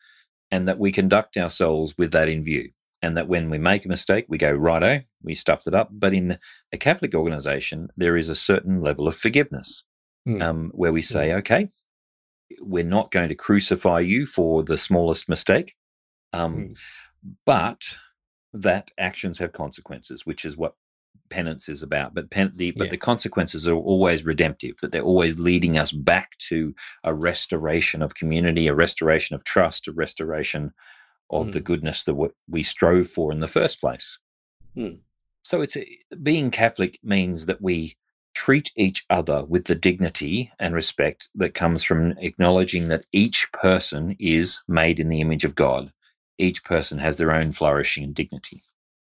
and 0.51 0.67
that 0.67 0.79
we 0.79 0.91
conduct 0.91 1.37
ourselves 1.37 1.93
with 1.97 2.11
that 2.11 2.29
in 2.29 2.43
view 2.43 2.71
and 3.01 3.15
that 3.15 3.27
when 3.27 3.49
we 3.49 3.57
make 3.57 3.85
a 3.85 3.89
mistake, 3.89 4.25
we 4.27 4.37
go, 4.37 4.51
righto, 4.51 5.01
we 5.21 5.35
stuffed 5.35 5.67
it 5.67 5.73
up. 5.73 5.89
But 5.91 6.13
in 6.13 6.37
a 6.71 6.77
Catholic 6.77 7.13
organization, 7.13 7.89
there 7.95 8.17
is 8.17 8.29
a 8.29 8.35
certain 8.35 8.81
level 8.81 9.07
of 9.07 9.15
forgiveness 9.15 9.83
mm. 10.27 10.41
um, 10.41 10.71
where 10.73 10.91
we 10.91 11.01
say, 11.01 11.29
mm. 11.29 11.37
okay, 11.37 11.69
we're 12.59 12.83
not 12.83 13.11
going 13.11 13.29
to 13.29 13.35
crucify 13.35 13.99
you 13.99 14.25
for 14.25 14.63
the 14.63 14.77
smallest 14.77 15.29
mistake, 15.29 15.75
um, 16.33 16.55
mm. 16.55 16.77
but 17.45 17.95
that 18.53 18.89
actions 18.97 19.37
have 19.37 19.51
consequences, 19.51 20.25
which 20.25 20.43
is 20.43 20.57
what 20.57 20.73
penance 21.29 21.69
is 21.69 21.83
about. 21.83 22.13
But 22.13 22.29
pen, 22.29 22.51
the 22.55 22.71
but 22.71 22.85
yeah. 22.85 22.91
the 22.91 22.97
consequences 22.97 23.67
are 23.67 23.75
always 23.75 24.25
redemptive; 24.25 24.77
that 24.81 24.91
they're 24.91 25.01
always 25.01 25.39
leading 25.39 25.77
us 25.77 25.91
back 25.91 26.37
to 26.49 26.73
a 27.03 27.13
restoration 27.13 28.01
of 28.01 28.15
community, 28.15 28.67
a 28.67 28.75
restoration 28.75 29.35
of 29.35 29.43
trust, 29.43 29.87
a 29.87 29.91
restoration 29.91 30.73
of 31.29 31.47
mm. 31.47 31.51
the 31.53 31.61
goodness 31.61 32.03
that 32.03 32.15
we 32.49 32.63
strove 32.63 33.07
for 33.07 33.31
in 33.31 33.39
the 33.39 33.47
first 33.47 33.79
place. 33.81 34.17
Mm. 34.75 34.99
So 35.43 35.61
it's 35.61 35.77
a, 35.77 35.87
being 36.21 36.51
Catholic 36.51 36.99
means 37.03 37.45
that 37.45 37.61
we 37.61 37.95
treat 38.33 38.71
each 38.75 39.03
other 39.09 39.43
with 39.45 39.65
the 39.65 39.75
dignity 39.75 40.51
and 40.59 40.75
respect 40.75 41.29
that 41.35 41.53
comes 41.53 41.83
from 41.83 42.11
acknowledging 42.19 42.87
that 42.87 43.05
each 43.11 43.51
person 43.51 44.15
is 44.19 44.61
made 44.67 44.99
in 44.99 45.09
the 45.09 45.21
image 45.21 45.43
of 45.43 45.55
God. 45.55 45.91
Each 46.37 46.63
person 46.63 46.99
has 46.99 47.17
their 47.17 47.31
own 47.31 47.51
flourishing 47.51 48.03
and 48.03 48.13
dignity. 48.13 48.61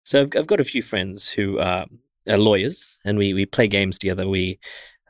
So 0.04 0.22
I've, 0.22 0.30
I've 0.36 0.48
got 0.48 0.60
a 0.60 0.66
few 0.66 0.82
friends 0.82 1.30
who 1.30 1.60
are, 1.60 1.86
are, 2.28 2.38
lawyers, 2.38 2.98
and 3.06 3.18
we 3.18 3.34
we 3.34 3.46
play 3.46 3.68
games 3.68 4.00
together. 4.00 4.28
We 4.28 4.60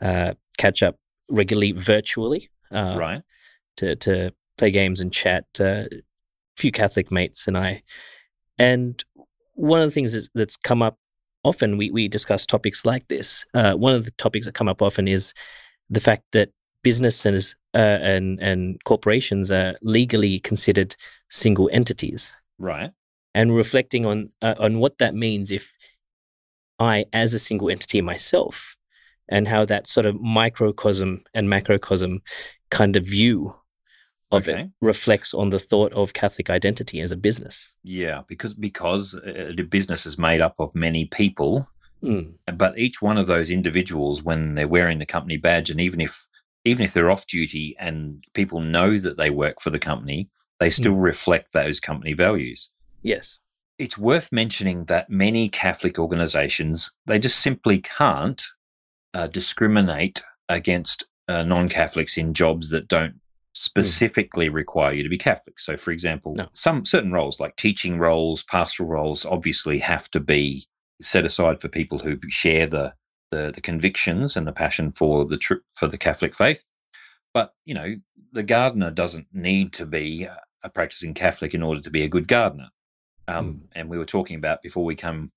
uh, 0.01 0.33
catch 0.57 0.83
up 0.83 0.97
regularly 1.29 1.71
virtually, 1.71 2.49
uh, 2.71 2.95
right? 2.97 3.21
To 3.77 3.95
to 3.95 4.33
play 4.57 4.71
games 4.71 5.01
and 5.01 5.11
chat. 5.11 5.45
Uh, 5.59 5.85
a 5.91 6.01
few 6.57 6.71
Catholic 6.71 7.11
mates 7.11 7.47
and 7.47 7.57
I, 7.57 7.83
and 8.57 9.03
one 9.53 9.81
of 9.81 9.87
the 9.87 9.91
things 9.91 10.29
that's 10.33 10.57
come 10.57 10.81
up 10.81 10.97
often 11.43 11.77
we, 11.77 11.91
we 11.91 12.07
discuss 12.07 12.45
topics 12.45 12.85
like 12.85 13.07
this. 13.07 13.45
Uh, 13.53 13.73
one 13.73 13.95
of 13.95 14.05
the 14.05 14.11
topics 14.11 14.45
that 14.45 14.53
come 14.53 14.67
up 14.67 14.81
often 14.81 15.07
is 15.07 15.33
the 15.89 15.99
fact 15.99 16.23
that 16.31 16.49
businesses 16.83 17.55
uh, 17.73 17.99
and 18.01 18.39
and 18.41 18.83
corporations 18.83 19.51
are 19.51 19.75
legally 19.81 20.39
considered 20.39 20.95
single 21.29 21.69
entities. 21.71 22.33
Right. 22.57 22.91
And 23.33 23.55
reflecting 23.55 24.05
on 24.05 24.29
uh, 24.41 24.55
on 24.59 24.79
what 24.79 24.97
that 24.97 25.15
means 25.15 25.51
if 25.51 25.77
I, 26.79 27.05
as 27.13 27.33
a 27.33 27.39
single 27.39 27.69
entity 27.69 28.01
myself, 28.01 28.75
and 29.29 29.47
how 29.47 29.65
that 29.65 29.87
sort 29.87 30.05
of 30.05 30.19
microcosm 30.19 31.23
and 31.33 31.49
macrocosm 31.49 32.21
kind 32.69 32.95
of 32.95 33.05
view 33.05 33.55
of 34.31 34.47
okay. 34.47 34.61
it 34.61 34.69
reflects 34.81 35.33
on 35.33 35.49
the 35.49 35.59
thought 35.59 35.91
of 35.93 36.13
Catholic 36.13 36.49
identity 36.49 37.01
as 37.01 37.11
a 37.11 37.17
business. 37.17 37.73
Yeah, 37.83 38.21
because 38.27 38.53
because 38.53 39.15
uh, 39.15 39.53
the 39.55 39.63
business 39.63 40.05
is 40.05 40.17
made 40.17 40.41
up 40.41 40.55
of 40.59 40.73
many 40.73 41.05
people, 41.05 41.67
mm. 42.03 42.33
but 42.55 42.77
each 42.77 43.01
one 43.01 43.17
of 43.17 43.27
those 43.27 43.51
individuals, 43.51 44.23
when 44.23 44.55
they're 44.55 44.67
wearing 44.67 44.99
the 44.99 45.05
company 45.05 45.37
badge, 45.37 45.69
and 45.69 45.81
even 45.81 45.99
if 45.99 46.27
even 46.63 46.85
if 46.85 46.93
they're 46.93 47.11
off 47.11 47.27
duty 47.27 47.75
and 47.79 48.23
people 48.33 48.61
know 48.61 48.97
that 48.97 49.17
they 49.17 49.29
work 49.29 49.59
for 49.59 49.69
the 49.69 49.79
company, 49.79 50.29
they 50.59 50.69
still 50.69 50.93
mm. 50.93 51.03
reflect 51.03 51.53
those 51.53 51.79
company 51.79 52.13
values. 52.13 52.69
Yes. 53.01 53.39
It's 53.77 53.97
worth 53.97 54.31
mentioning 54.31 54.85
that 54.85 55.09
many 55.09 55.49
Catholic 55.49 55.97
organizations, 55.97 56.91
they 57.05 57.17
just 57.19 57.39
simply 57.39 57.79
can't 57.79 58.41
uh, 59.13 59.27
discriminate 59.27 60.21
against 60.47 61.05
uh, 61.27 61.43
non 61.43 61.69
Catholics 61.69 62.17
in 62.17 62.33
jobs 62.33 62.69
that 62.69 62.87
don't 62.87 63.15
specifically 63.53 64.49
mm. 64.49 64.53
require 64.53 64.93
you 64.93 65.03
to 65.03 65.09
be 65.09 65.17
Catholic. 65.17 65.59
So, 65.59 65.77
for 65.77 65.91
example, 65.91 66.35
no. 66.35 66.47
some 66.53 66.85
certain 66.85 67.11
roles 67.11 67.39
like 67.39 67.55
teaching 67.55 67.97
roles, 67.97 68.43
pastoral 68.43 68.89
roles, 68.89 69.25
obviously 69.25 69.79
have 69.79 70.09
to 70.11 70.19
be 70.19 70.65
set 71.01 71.25
aside 71.25 71.61
for 71.61 71.67
people 71.67 71.99
who 71.99 72.17
share 72.27 72.67
the 72.67 72.93
the, 73.31 73.51
the 73.55 73.61
convictions 73.61 74.35
and 74.35 74.45
the 74.45 74.51
passion 74.51 74.91
for 74.91 75.23
the 75.23 75.37
tr- 75.37 75.63
for 75.73 75.87
the 75.87 75.97
Catholic 75.97 76.35
faith. 76.35 76.65
But 77.33 77.53
you 77.65 77.73
know, 77.73 77.95
the 78.33 78.43
gardener 78.43 78.91
doesn't 78.91 79.27
need 79.31 79.73
to 79.73 79.85
be 79.85 80.27
a 80.63 80.69
practicing 80.69 81.13
Catholic 81.13 81.53
in 81.53 81.63
order 81.63 81.81
to 81.81 81.89
be 81.89 82.03
a 82.03 82.09
good 82.09 82.27
gardener. 82.27 82.69
Um, 83.31 83.53
mm. 83.53 83.59
And 83.73 83.89
we 83.89 83.97
were 83.97 84.05
talking 84.05 84.35
about 84.35 84.61
before 84.61 84.85
we 84.85 84.95
come 84.95 85.31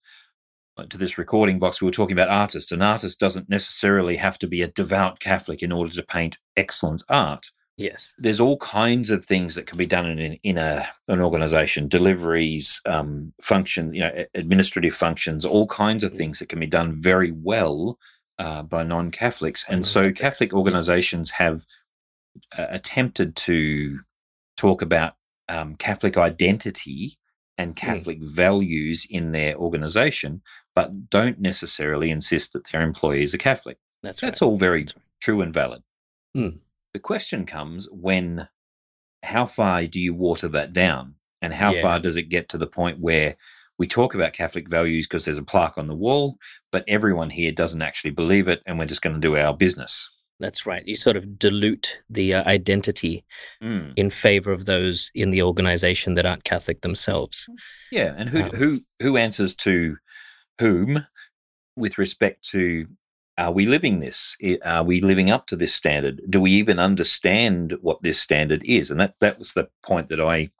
uh, 0.76 0.86
to 0.86 0.98
this 0.98 1.18
recording 1.18 1.58
box, 1.58 1.80
we 1.80 1.86
were 1.86 1.92
talking 1.92 2.16
about 2.16 2.28
artists. 2.28 2.72
An 2.72 2.82
artist 2.82 3.20
doesn't 3.20 3.48
necessarily 3.48 4.16
have 4.16 4.38
to 4.40 4.46
be 4.46 4.62
a 4.62 4.68
devout 4.68 5.20
Catholic 5.20 5.62
in 5.62 5.72
order 5.72 5.90
to 5.92 6.02
paint 6.02 6.38
excellent 6.56 7.02
art. 7.08 7.50
Yes. 7.76 8.14
There's 8.18 8.40
all 8.40 8.56
kinds 8.58 9.10
of 9.10 9.24
things 9.24 9.56
that 9.56 9.66
can 9.66 9.78
be 9.78 9.86
done 9.86 10.06
in, 10.06 10.34
in 10.44 10.58
a, 10.58 10.86
an 11.08 11.20
organization, 11.20 11.88
deliveries, 11.88 12.80
um, 12.86 13.32
functions, 13.42 13.94
you 13.94 14.00
know, 14.00 14.24
administrative 14.34 14.94
functions, 14.94 15.44
all 15.44 15.66
kinds 15.66 16.04
of 16.04 16.12
mm. 16.12 16.16
things 16.16 16.38
that 16.38 16.48
can 16.48 16.60
be 16.60 16.66
done 16.66 16.94
very 17.00 17.32
well 17.32 17.98
uh, 18.38 18.62
by 18.62 18.82
non 18.84 19.10
Catholics. 19.10 19.64
And 19.68 19.84
so 19.84 20.12
Catholic 20.12 20.52
organizations 20.52 21.30
have 21.30 21.64
uh, 22.56 22.66
attempted 22.68 23.34
to 23.36 24.00
talk 24.56 24.82
about 24.82 25.14
um, 25.48 25.74
Catholic 25.76 26.16
identity 26.16 27.18
and 27.58 27.73
mm. 27.73 27.76
Catholic 27.76 28.20
mm. 28.20 28.28
values 28.28 29.06
in 29.08 29.32
their 29.32 29.56
organization, 29.56 30.42
but 30.75 31.11
don't 31.11 31.40
necessarily 31.40 32.11
insist 32.11 32.52
that 32.52 32.70
their 32.70 32.82
employees 32.82 33.34
are 33.34 33.38
Catholic. 33.38 33.78
That's, 34.02 34.20
That's 34.20 34.42
right. 34.42 34.49
all 34.49 34.56
very 34.56 34.82
right. 34.82 34.94
true 35.20 35.40
and 35.40 35.52
valid. 35.52 35.82
Mm. 36.37 36.58
The 36.92 37.00
question 37.00 37.46
comes 37.46 37.88
when 37.90 38.49
how 39.23 39.46
far 39.46 39.87
do 39.87 40.00
you 40.00 40.14
water 40.14 40.49
that 40.49 40.73
down? 40.73 41.14
And 41.42 41.52
how 41.52 41.73
yeah. 41.73 41.82
far 41.82 42.00
does 42.00 42.16
it 42.16 42.30
get 42.30 42.49
to 42.50 42.58
the 42.58 42.66
point 42.66 43.00
where 43.00 43.37
we 43.78 43.87
talk 43.87 44.14
about 44.14 44.32
Catholic 44.32 44.68
values 44.68 45.06
because 45.06 45.25
there's 45.25 45.38
a 45.38 45.42
plaque 45.42 45.76
on 45.76 45.88
the 45.88 45.94
wall, 45.94 46.38
but 46.70 46.84
everyone 46.88 47.30
here 47.30 47.52
doesn't 47.52 47.82
actually 47.82 48.12
believe 48.12 48.49
it, 48.49 48.62
and 48.66 48.78
we're 48.78 48.87
just 48.87 49.02
going 49.02 49.14
to 49.14 49.20
do 49.20 49.37
our 49.37 49.54
business. 49.54 50.11
That's 50.40 50.66
right. 50.66 50.86
You 50.86 50.96
sort 50.96 51.16
of 51.16 51.38
dilute 51.38 52.00
the 52.10 52.34
uh, 52.34 52.44
identity 52.44 53.24
mm. 53.62 53.92
in 53.96 54.10
favor 54.10 54.50
of 54.50 54.66
those 54.66 55.10
in 55.14 55.30
the 55.30 55.42
organization 55.42 56.14
that 56.14 56.26
aren't 56.26 56.44
Catholic 56.44 56.80
themselves. 56.80 57.48
Yeah, 57.92 58.14
and 58.16 58.28
who 58.28 58.42
um, 58.42 58.50
who 58.50 58.80
who 59.00 59.16
answers 59.16 59.54
to 59.56 59.96
whom 60.58 61.06
with 61.76 61.98
respect 61.98 62.44
to 62.50 62.88
are 63.36 63.52
we 63.52 63.66
living 63.66 64.00
this? 64.00 64.36
Are 64.64 64.84
we 64.84 65.00
living 65.00 65.30
up 65.30 65.46
to 65.46 65.56
this 65.56 65.74
standard? 65.74 66.20
Do 66.28 66.40
we 66.40 66.52
even 66.52 66.78
understand 66.78 67.76
what 67.80 68.02
this 68.02 68.20
standard 68.20 68.62
is? 68.64 68.90
And 68.90 69.00
that, 69.00 69.14
that 69.20 69.38
was 69.38 69.52
the 69.52 69.68
point 69.82 70.08
that 70.08 70.20
I 70.20 70.50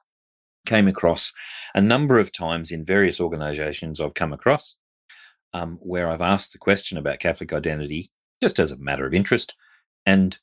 came 0.65 0.87
across 0.87 1.31
a 1.73 1.81
number 1.81 2.19
of 2.19 2.31
times 2.31 2.71
in 2.71 2.83
various 2.83 3.21
organizations 3.21 4.01
I've 4.01 4.13
come 4.13 4.33
across 4.33 4.75
um, 5.53 5.77
where 5.81 6.09
I've 6.09 6.21
asked 6.21 6.51
the 6.51 6.57
question 6.57 6.97
about 6.97 7.19
Catholic 7.19 7.53
identity 7.53 8.11
just 8.41 8.59
as 8.59 8.71
a 8.71 8.77
matter 8.77 9.05
of 9.05 9.13
interest. 9.13 9.55
And 10.05 10.37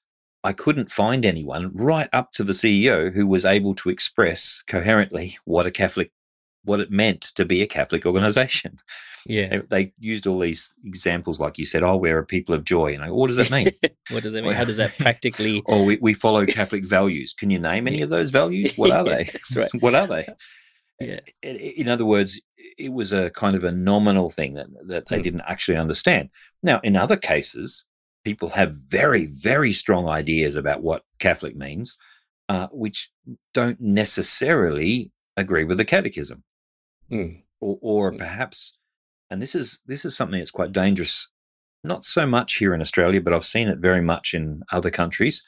I 0.45 0.53
couldn't 0.53 0.91
find 0.91 1.25
anyone 1.25 1.71
right 1.75 2.09
up 2.13 2.33
to 2.33 2.45
the 2.45 2.53
CEO 2.53 3.13
who 3.13 3.27
was 3.27 3.45
able 3.45 3.75
to 3.77 3.91
express 3.91 4.63
coherently 4.67 5.37
what 5.45 5.67
a 5.67 5.71
Catholic 5.71 6.13
what 6.65 6.81
it 6.81 6.91
meant 6.91 7.23
to 7.23 7.45
be 7.45 7.63
a 7.63 7.67
Catholic 7.67 8.07
organization. 8.07 8.79
Yeah. 9.27 9.49
They, 9.49 9.59
they, 9.69 9.93
used 9.99 10.27
all 10.27 10.39
these 10.39 10.75
examples, 10.85 11.41
like 11.41 11.59
you 11.59 11.65
said, 11.65 11.83
oh, 11.83 11.97
we're 11.97 12.19
a 12.19 12.27
people 12.27 12.55
of 12.55 12.65
joy. 12.65 12.95
And 12.95 13.03
I, 13.03 13.11
what 13.11 13.29
does 13.29 13.37
that 13.37 13.51
mean? 13.51 13.71
what 14.11 14.23
does 14.23 14.33
that 14.33 14.43
mean? 14.43 14.53
How 14.53 14.65
does 14.65 14.77
that 14.77 14.97
practically? 14.99 15.63
or 15.67 15.85
we, 15.85 15.99
we 16.01 16.15
follow 16.15 16.47
Catholic 16.47 16.87
values. 16.87 17.33
Can 17.33 17.51
you 17.51 17.59
name 17.59 17.87
any 17.87 18.03
of 18.03 18.11
those 18.11 18.31
values? 18.31 18.77
What 18.77 18.93
are 18.93 19.05
they? 19.05 19.25
That's 19.25 19.57
right. 19.57 19.71
what 19.81 19.95
are 19.95 20.07
they? 20.07 20.27
Yeah. 21.01 21.21
In 21.43 21.89
other 21.89 22.05
words, 22.05 22.41
it 22.79 22.93
was 22.93 23.13
a 23.13 23.31
kind 23.31 23.57
of 23.57 23.65
a 23.65 23.73
nominal 23.73 24.31
thing 24.31 24.55
that, 24.55 24.69
that 24.87 25.09
they 25.09 25.19
mm. 25.19 25.23
didn't 25.23 25.43
actually 25.47 25.77
understand. 25.77 26.31
Now, 26.63 26.81
in 26.85 26.97
other 26.97 27.17
cases, 27.17 27.85
people 28.25 28.51
have 28.51 28.75
very, 28.75 29.27
very 29.27 29.73
strong 29.73 30.09
ideas 30.09 30.57
about 30.57 30.83
what 30.83 31.05
Catholic 31.19 31.57
means, 31.57 31.97
uh, 32.49 32.69
which 32.73 33.11
don't 33.55 33.81
necessarily 33.81 35.13
agree 35.37 35.65
with 35.65 35.79
the 35.79 35.85
catechism. 35.85 36.45
Mm. 37.11 37.43
Or, 37.61 37.79
or 37.81 38.13
mm. 38.13 38.19
perhaps, 38.19 38.77
and 39.31 39.41
this 39.41 39.55
is 39.55 39.81
this 39.87 40.05
is 40.05 40.17
something 40.17 40.39
that's 40.39 40.51
quite 40.51 40.73
dangerous. 40.73 41.29
Not 41.85 42.05
so 42.05 42.27
much 42.27 42.55
here 42.55 42.75
in 42.75 42.81
Australia, 42.81 43.21
but 43.21 43.33
I've 43.33 43.45
seen 43.45 43.69
it 43.69 43.79
very 43.79 44.01
much 44.01 44.35
in 44.35 44.63
other 44.71 44.91
countries 44.91 45.43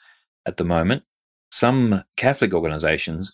at 0.45 0.57
the 0.57 0.65
moment. 0.65 1.03
Some 1.51 2.03
Catholic 2.17 2.53
organisations, 2.53 3.33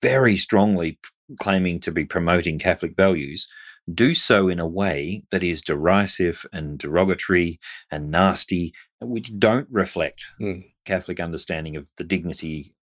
very 0.00 0.36
strongly 0.36 0.98
claiming 1.40 1.80
to 1.80 1.92
be 1.92 2.04
promoting 2.04 2.58
Catholic 2.58 2.94
values, 2.96 3.48
do 3.94 4.14
so 4.14 4.48
in 4.48 4.60
a 4.60 4.66
way 4.66 5.22
that 5.30 5.42
is 5.42 5.62
derisive 5.62 6.46
and 6.52 6.78
derogatory 6.78 7.58
and 7.90 8.10
nasty, 8.10 8.72
which 9.00 9.38
don't 9.38 9.68
reflect 9.70 10.26
mm. 10.40 10.64
Catholic 10.84 11.20
understanding 11.20 11.76
of 11.76 11.90
the 11.96 12.04
dignity 12.04 12.74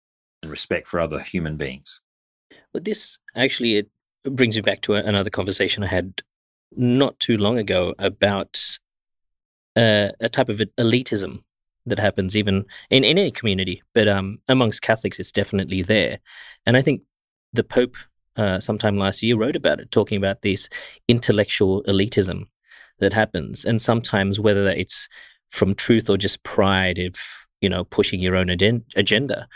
and 0.42 0.52
respect 0.52 0.88
for 0.88 1.00
other 1.00 1.20
human 1.20 1.58
beings. 1.58 2.02
But 2.74 2.86
this 2.86 3.20
actually 3.36 3.76
it 3.76 3.90
brings 4.24 4.56
me 4.56 4.62
back 4.62 4.82
to 4.82 4.96
a, 4.96 5.00
another 5.00 5.30
conversation 5.30 5.84
I 5.84 5.88
had 5.88 6.22
not 6.76 7.20
too 7.20 7.38
long 7.38 7.58
ago 7.58 7.94
about 7.98 8.60
uh, 9.76 10.10
a 10.20 10.30
type 10.30 10.50
of 10.50 10.62
elitism 10.78 11.44
that 11.86 12.00
happens 12.00 12.36
even 12.36 12.66
in, 12.90 13.04
in 13.04 13.18
any 13.18 13.32
community, 13.32 13.82
but 13.94 14.08
um, 14.08 14.40
amongst 14.48 14.82
Catholics, 14.82 15.20
it's 15.20 15.32
definitely 15.32 15.82
there. 15.82 16.20
And 16.66 16.76
I 16.76 16.82
think 16.82 17.02
the 17.54 17.64
Pope, 17.64 17.96
uh, 18.38 18.60
sometime 18.60 18.98
last 18.98 19.24
year, 19.24 19.36
wrote 19.36 19.56
about 19.56 19.79
it, 19.79 19.91
talking 19.91 20.17
about 20.17 20.41
this 20.41 20.70
intellectual 21.08 21.84
elitism 21.84 22.44
that 23.00 23.13
happens. 23.13 23.65
And 23.65 23.82
sometimes, 23.82 24.39
whether 24.39 24.70
it's 24.70 25.10
from 25.50 25.75
truth 25.75 26.10
or 26.10 26.17
just 26.17 26.44
pride 26.44 27.00
of, 27.00 27.15
you 27.62 27.70
know, 27.70 27.84
pushing 27.84 28.20
your 28.20 28.36
own 28.36 28.50
agenda, 28.50 29.48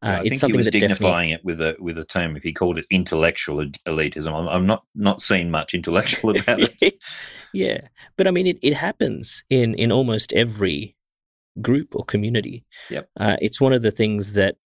uh, 0.00 0.20
I 0.20 0.28
think 0.28 0.44
he 0.44 0.52
was 0.52 0.68
dignifying 0.68 1.30
it 1.30 1.44
with 1.44 1.60
a 1.60 1.76
with 1.80 1.98
a 1.98 2.04
term. 2.04 2.36
If 2.36 2.44
he 2.44 2.52
called 2.52 2.78
it 2.78 2.86
intellectual 2.88 3.64
elitism, 3.86 4.32
I'm, 4.32 4.48
I'm 4.48 4.66
not 4.66 4.84
not 4.94 5.20
seeing 5.20 5.50
much 5.50 5.74
intellectual 5.74 6.30
about 6.38 6.60
it. 6.60 6.94
yeah, 7.52 7.80
but 8.16 8.28
I 8.28 8.30
mean, 8.30 8.46
it, 8.46 8.58
it 8.62 8.74
happens 8.74 9.42
in 9.50 9.74
in 9.74 9.90
almost 9.90 10.32
every 10.32 10.96
group 11.60 11.96
or 11.96 12.04
community. 12.04 12.64
Yep. 12.90 13.08
Uh, 13.18 13.36
it's 13.40 13.60
one 13.60 13.72
of 13.72 13.82
the 13.82 13.90
things 13.90 14.34
that 14.34 14.56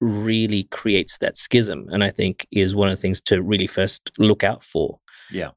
really 0.00 0.64
creates 0.64 1.18
that 1.18 1.38
schism, 1.38 1.86
and 1.90 2.04
I 2.04 2.10
think 2.10 2.46
is 2.50 2.74
one 2.74 2.88
of 2.88 2.96
the 2.96 3.00
things 3.00 3.20
to 3.22 3.42
really 3.42 3.66
first 3.66 4.12
look 4.18 4.44
out 4.44 4.62
for. 4.62 4.98
Yeah. 5.30 5.50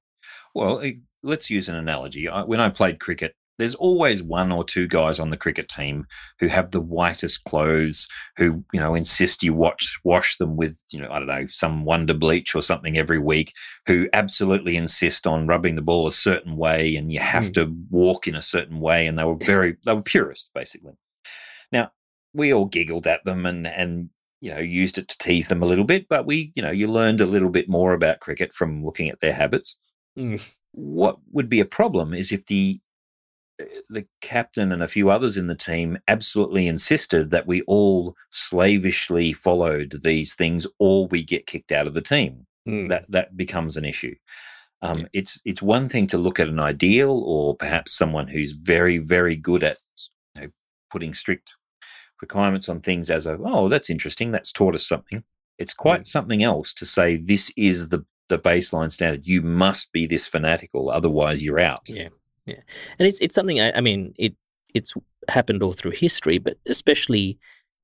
Well, 0.55 0.81
let's 1.23 1.49
use 1.49 1.69
an 1.69 1.75
analogy. 1.75 2.27
When 2.27 2.59
I 2.59 2.69
played 2.69 2.99
cricket 2.99 3.35
there's 3.57 3.75
always 3.75 4.21
one 4.21 4.51
or 4.51 4.63
two 4.63 4.87
guys 4.87 5.19
on 5.19 5.29
the 5.29 5.37
cricket 5.37 5.67
team 5.67 6.05
who 6.39 6.47
have 6.47 6.71
the 6.71 6.81
whitest 6.81 7.43
clothes, 7.45 8.07
who 8.37 8.63
you 8.71 8.79
know 8.79 8.93
insist 8.93 9.43
you 9.43 9.53
watch 9.53 9.99
wash 10.03 10.37
them 10.37 10.55
with 10.55 10.81
you 10.91 11.01
know 11.01 11.11
I 11.11 11.19
don't 11.19 11.27
know 11.27 11.47
some 11.47 11.83
wonder 11.83 12.13
bleach 12.13 12.55
or 12.55 12.61
something 12.61 12.97
every 12.97 13.19
week, 13.19 13.53
who 13.87 14.09
absolutely 14.13 14.77
insist 14.77 15.25
on 15.25 15.47
rubbing 15.47 15.75
the 15.75 15.81
ball 15.81 16.07
a 16.07 16.11
certain 16.11 16.55
way, 16.55 16.95
and 16.95 17.11
you 17.11 17.19
have 17.19 17.45
mm. 17.45 17.53
to 17.55 17.75
walk 17.89 18.27
in 18.27 18.35
a 18.35 18.41
certain 18.41 18.79
way, 18.79 19.07
and 19.07 19.17
they 19.17 19.23
were 19.23 19.37
very 19.37 19.77
they 19.85 19.93
were 19.93 20.01
purists 20.01 20.51
basically. 20.53 20.93
Now 21.71 21.91
we 22.33 22.53
all 22.53 22.65
giggled 22.65 23.07
at 23.07 23.23
them 23.25 23.45
and 23.45 23.65
and 23.65 24.09
you 24.41 24.51
know 24.51 24.59
used 24.59 24.97
it 24.97 25.07
to 25.07 25.17
tease 25.17 25.47
them 25.47 25.63
a 25.63 25.65
little 25.65 25.85
bit, 25.85 26.07
but 26.09 26.25
we 26.25 26.51
you 26.55 26.61
know 26.61 26.71
you 26.71 26.87
learned 26.87 27.21
a 27.21 27.25
little 27.25 27.49
bit 27.49 27.69
more 27.69 27.93
about 27.93 28.19
cricket 28.19 28.53
from 28.53 28.83
looking 28.83 29.09
at 29.09 29.19
their 29.19 29.33
habits. 29.33 29.77
Mm. 30.17 30.41
What 30.71 31.17
would 31.31 31.49
be 31.49 31.59
a 31.59 31.65
problem 31.65 32.13
is 32.13 32.31
if 32.31 32.45
the 32.45 32.79
the 33.89 34.05
captain 34.21 34.71
and 34.71 34.83
a 34.83 34.87
few 34.87 35.09
others 35.09 35.37
in 35.37 35.47
the 35.47 35.55
team 35.55 35.97
absolutely 36.07 36.67
insisted 36.67 37.31
that 37.31 37.47
we 37.47 37.61
all 37.63 38.15
slavishly 38.29 39.33
followed 39.33 39.93
these 40.03 40.35
things 40.35 40.67
or 40.79 41.07
we 41.07 41.23
get 41.23 41.47
kicked 41.47 41.71
out 41.71 41.87
of 41.87 41.93
the 41.93 42.01
team. 42.01 42.45
Mm. 42.67 42.89
That 42.89 43.05
that 43.09 43.37
becomes 43.37 43.77
an 43.77 43.85
issue. 43.85 44.15
Um, 44.81 44.99
yeah. 44.99 45.05
It's 45.13 45.41
it's 45.45 45.61
one 45.61 45.89
thing 45.89 46.05
to 46.07 46.17
look 46.17 46.39
at 46.39 46.49
an 46.49 46.59
ideal 46.59 47.23
or 47.25 47.55
perhaps 47.55 47.93
someone 47.93 48.27
who's 48.27 48.51
very 48.51 48.97
very 48.97 49.35
good 49.35 49.63
at 49.63 49.77
you 50.35 50.41
know, 50.41 50.47
putting 50.91 51.13
strict 51.13 51.55
requirements 52.21 52.69
on 52.69 52.79
things 52.79 53.09
as 53.09 53.25
a 53.25 53.37
oh 53.43 53.69
that's 53.69 53.89
interesting 53.89 54.31
that's 54.31 54.51
taught 54.51 54.75
us 54.75 54.87
something. 54.87 55.23
It's 55.57 55.73
quite 55.73 56.01
mm. 56.01 56.07
something 56.07 56.43
else 56.43 56.73
to 56.75 56.85
say 56.85 57.17
this 57.17 57.51
is 57.55 57.89
the 57.89 58.05
the 58.29 58.39
baseline 58.39 58.91
standard. 58.91 59.25
You 59.25 59.41
must 59.41 59.91
be 59.91 60.05
this 60.05 60.27
fanatical, 60.27 60.89
otherwise 60.89 61.43
you're 61.43 61.59
out. 61.59 61.87
Yeah. 61.87 62.09
Yeah, 62.45 62.61
and 62.97 63.05
it's 63.05 63.19
it's 63.19 63.35
something. 63.35 63.59
I, 63.59 63.73
I 63.75 63.81
mean, 63.81 64.13
it 64.17 64.33
it's 64.73 64.93
happened 65.27 65.61
all 65.61 65.73
through 65.73 65.91
history, 65.91 66.37
but 66.37 66.57
especially 66.65 67.37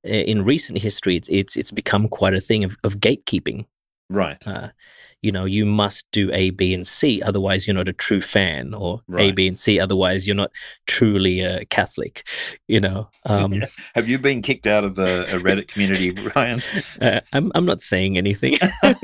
uh, 0.06 0.10
in 0.10 0.42
recent 0.44 0.80
history, 0.80 1.16
it's 1.16 1.28
it's 1.28 1.54
it's 1.56 1.70
become 1.70 2.08
quite 2.08 2.32
a 2.32 2.40
thing 2.40 2.64
of, 2.64 2.76
of 2.82 2.98
gatekeeping. 2.98 3.66
Right. 4.10 4.46
Uh, 4.46 4.68
you 5.22 5.32
know, 5.32 5.46
you 5.46 5.64
must 5.64 6.10
do 6.12 6.30
A, 6.32 6.50
B, 6.50 6.74
and 6.74 6.86
C, 6.86 7.22
otherwise 7.22 7.66
you're 7.66 7.74
not 7.74 7.88
a 7.88 7.92
true 7.92 8.20
fan, 8.20 8.74
or 8.74 9.00
right. 9.08 9.30
A, 9.30 9.32
B, 9.32 9.48
and 9.48 9.58
C, 9.58 9.80
otherwise 9.80 10.26
you're 10.26 10.36
not 10.36 10.52
truly 10.86 11.40
a 11.40 11.64
Catholic. 11.66 12.26
You 12.68 12.80
know. 12.80 13.08
Um, 13.24 13.54
yeah. 13.54 13.66
Have 13.94 14.08
you 14.08 14.18
been 14.18 14.42
kicked 14.42 14.66
out 14.66 14.84
of 14.84 14.98
a, 14.98 15.24
a 15.24 15.40
Reddit 15.40 15.68
community, 15.68 16.10
Ryan? 16.36 16.60
Uh, 17.00 17.20
I'm 17.32 17.50
I'm 17.54 17.64
not 17.64 17.80
saying 17.80 18.18
anything. 18.18 18.56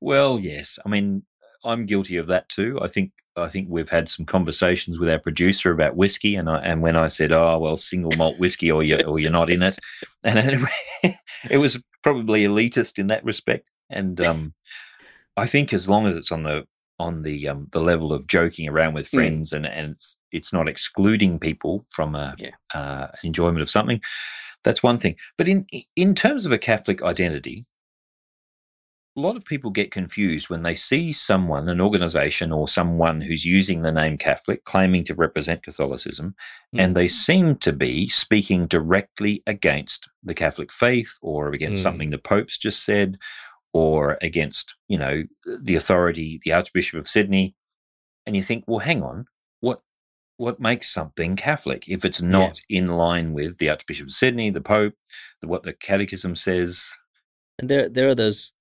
well, 0.00 0.40
yes. 0.40 0.78
I 0.84 0.88
mean, 0.88 1.22
I'm 1.64 1.86
guilty 1.86 2.16
of 2.16 2.26
that 2.28 2.48
too. 2.48 2.78
I 2.80 2.88
think 2.88 3.12
I 3.36 3.48
think 3.48 3.68
we've 3.70 3.90
had 3.90 4.08
some 4.08 4.26
conversations 4.26 4.98
with 4.98 5.08
our 5.08 5.18
producer 5.18 5.70
about 5.70 5.96
whiskey, 5.96 6.34
and 6.36 6.48
I, 6.50 6.58
and 6.58 6.82
when 6.82 6.96
I 6.96 7.08
said, 7.08 7.32
"Oh 7.32 7.58
well, 7.58 7.76
single 7.76 8.12
malt 8.16 8.36
whiskey, 8.38 8.70
or 8.70 8.82
you 8.82 8.98
or 9.00 9.18
you're 9.18 9.30
not 9.30 9.50
in 9.50 9.62
it," 9.62 9.78
and 10.24 10.38
it, 11.02 11.14
it 11.50 11.58
was 11.58 11.82
probably 12.02 12.44
elitist 12.44 12.98
in 12.98 13.08
that 13.08 13.24
respect. 13.24 13.72
And 13.88 14.20
um, 14.26 14.54
I 15.36 15.46
think 15.46 15.72
as 15.72 15.88
long 15.88 16.06
as 16.06 16.16
it's 16.16 16.32
on 16.32 16.42
the 16.42 16.66
on 16.98 17.22
the 17.22 17.48
um, 17.48 17.68
the 17.72 17.80
level 17.80 18.12
of 18.12 18.26
joking 18.26 18.68
around 18.68 18.94
with 18.94 19.10
hmm. 19.10 19.16
friends, 19.16 19.52
mm. 19.52 19.56
and 19.56 19.66
and 19.66 19.92
it's 19.92 20.16
it's 20.32 20.52
not 20.52 20.68
excluding 20.68 21.38
people 21.38 21.86
from 21.90 22.14
a 22.14 22.34
yeah. 22.38 22.50
uh, 22.74 23.08
enjoyment 23.22 23.62
of 23.62 23.70
something, 23.70 24.00
that's 24.64 24.82
one 24.82 24.98
thing. 24.98 25.16
But 25.38 25.48
in 25.48 25.66
in 25.96 26.14
terms 26.14 26.46
of 26.46 26.52
a 26.52 26.58
Catholic 26.58 27.02
identity, 27.02 27.64
a 29.16 29.20
lot 29.20 29.36
of 29.36 29.44
people 29.44 29.70
get 29.70 29.90
confused 29.90 30.48
when 30.48 30.62
they 30.62 30.74
see 30.74 31.12
someone, 31.12 31.68
an 31.68 31.80
organization, 31.80 32.52
or 32.52 32.68
someone 32.68 33.20
who's 33.20 33.44
using 33.44 33.82
the 33.82 33.92
name 33.92 34.16
Catholic, 34.16 34.64
claiming 34.64 35.02
to 35.04 35.14
represent 35.14 35.64
Catholicism, 35.64 36.34
mm. 36.74 36.80
and 36.80 36.96
they 36.96 37.08
seem 37.08 37.56
to 37.56 37.72
be 37.72 38.06
speaking 38.08 38.66
directly 38.66 39.42
against 39.46 40.08
the 40.22 40.34
Catholic 40.34 40.72
faith 40.72 41.18
or 41.22 41.48
against 41.48 41.80
mm. 41.80 41.82
something 41.82 42.10
the 42.10 42.18
Pope's 42.18 42.56
just 42.56 42.84
said 42.84 43.18
or 43.72 44.16
against, 44.22 44.76
you 44.88 44.98
know, 44.98 45.24
the 45.60 45.76
authority, 45.76 46.40
the 46.44 46.52
Archbishop 46.52 46.98
of 46.98 47.08
Sydney. 47.08 47.54
And 48.26 48.36
you 48.36 48.42
think, 48.42 48.64
well, 48.66 48.80
hang 48.80 49.02
on, 49.02 49.26
what 49.60 49.82
what 50.36 50.60
makes 50.60 50.88
something 50.88 51.36
Catholic 51.36 51.88
if 51.88 52.04
it's 52.04 52.22
not 52.22 52.60
yeah. 52.68 52.78
in 52.78 52.88
line 52.88 53.32
with 53.32 53.58
the 53.58 53.70
Archbishop 53.70 54.06
of 54.06 54.12
Sydney, 54.12 54.50
the 54.50 54.60
Pope, 54.60 54.94
the, 55.40 55.48
what 55.48 55.64
the 55.64 55.72
Catechism 55.72 56.36
says? 56.36 56.96
And 57.58 57.68
there, 57.68 57.88
there 57.88 58.08
are 58.08 58.14
those 58.14 58.52